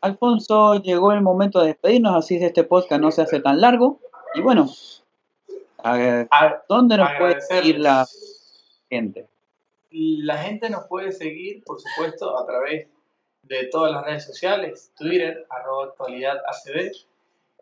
Alfonso, 0.00 0.80
llegó 0.80 1.12
el 1.12 1.20
momento 1.20 1.60
de 1.60 1.68
despedirnos, 1.68 2.16
así 2.16 2.38
de 2.38 2.46
este 2.46 2.64
podcast 2.64 3.02
no 3.02 3.10
se 3.10 3.22
hace 3.22 3.40
tan 3.40 3.60
largo. 3.60 4.00
Y 4.34 4.40
bueno, 4.40 4.66
¿dónde 6.68 6.96
nos 6.96 7.10
puede 7.18 7.40
seguir 7.42 7.78
la 7.80 8.06
gente? 8.88 9.28
La 9.90 10.38
gente 10.38 10.70
nos 10.70 10.86
puede 10.86 11.12
seguir, 11.12 11.62
por 11.64 11.80
supuesto, 11.80 12.38
a 12.38 12.46
través 12.46 12.88
de 13.42 13.66
todas 13.66 13.92
las 13.92 14.04
redes 14.04 14.24
sociales, 14.24 14.92
Twitter, 14.96 15.46
arroba 15.50 15.86
actualidad 15.86 16.36
ACB, 16.46 16.92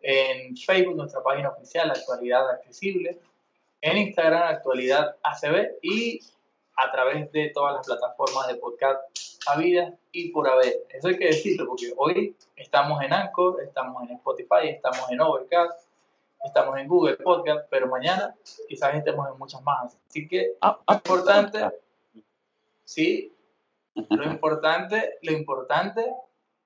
en 0.01 0.55
Facebook, 0.55 0.95
nuestra 0.95 1.21
página 1.23 1.49
oficial, 1.49 1.89
Actualidad 1.89 2.49
Accesible, 2.49 3.19
en 3.81 3.97
Instagram, 3.97 4.43
Actualidad 4.43 5.15
ACB 5.23 5.77
y 5.81 6.19
a 6.77 6.91
través 6.91 7.31
de 7.31 7.49
todas 7.49 7.75
las 7.75 7.85
plataformas 7.85 8.47
de 8.47 8.55
podcast 8.55 9.01
a 9.47 9.57
vida 9.57 9.93
y 10.11 10.29
por 10.31 10.47
haber. 10.47 10.85
Eso 10.89 11.09
hay 11.09 11.17
que 11.17 11.27
decirlo 11.27 11.67
porque 11.67 11.93
hoy 11.97 12.35
estamos 12.55 13.01
en 13.01 13.13
Anchor, 13.13 13.61
estamos 13.61 14.03
en 14.03 14.15
Spotify, 14.15 14.69
estamos 14.69 15.09
en 15.11 15.21
Overcast, 15.21 15.89
estamos 16.43 16.77
en 16.77 16.87
Google 16.87 17.17
Podcast, 17.17 17.67
pero 17.69 17.87
mañana 17.87 18.35
quizás 18.67 18.95
estemos 18.95 19.27
en 19.29 19.37
muchas 19.37 19.61
más. 19.63 19.97
Así 20.07 20.27
que 20.27 20.53
ah, 20.61 20.79
lo 20.87 20.95
importante, 20.95 21.69
sí, 22.83 23.33
lo 23.93 24.23
importante, 24.23 25.17
lo 25.21 25.33
importante 25.33 26.05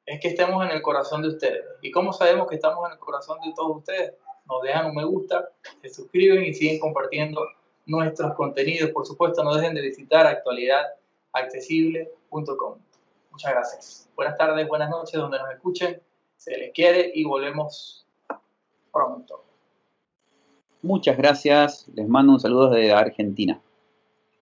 es 0.05 0.19
que 0.19 0.27
estemos 0.29 0.65
en 0.65 0.71
el 0.71 0.81
corazón 0.81 1.21
de 1.21 1.27
ustedes. 1.29 1.63
¿Y 1.81 1.91
cómo 1.91 2.11
sabemos 2.13 2.47
que 2.47 2.55
estamos 2.55 2.85
en 2.87 2.93
el 2.93 2.99
corazón 2.99 3.39
de 3.41 3.53
todos 3.55 3.77
ustedes? 3.77 4.15
Nos 4.45 4.61
dejan 4.61 4.87
un 4.87 4.95
me 4.95 5.05
gusta, 5.05 5.47
se 5.81 5.87
suscriben 5.89 6.43
y 6.43 6.53
siguen 6.53 6.79
compartiendo 6.79 7.41
nuestros 7.85 8.33
contenidos. 8.33 8.91
Por 8.91 9.05
supuesto, 9.05 9.41
no 9.43 9.55
dejen 9.55 9.75
de 9.75 9.81
visitar 9.81 10.25
actualidadaccesible.com. 10.27 12.79
Muchas 13.31 13.51
gracias. 13.51 14.09
Buenas 14.15 14.37
tardes, 14.37 14.67
buenas 14.67 14.89
noches, 14.89 15.13
donde 15.13 15.39
nos 15.39 15.49
escuchen. 15.51 16.01
Se 16.35 16.57
les 16.57 16.73
quiere 16.73 17.09
y 17.13 17.23
volvemos 17.23 18.05
pronto. 18.91 19.45
Muchas 20.81 21.15
gracias. 21.17 21.87
Les 21.95 22.05
mando 22.07 22.33
un 22.33 22.41
saludo 22.41 22.69
desde 22.69 22.91
Argentina. 22.91 23.61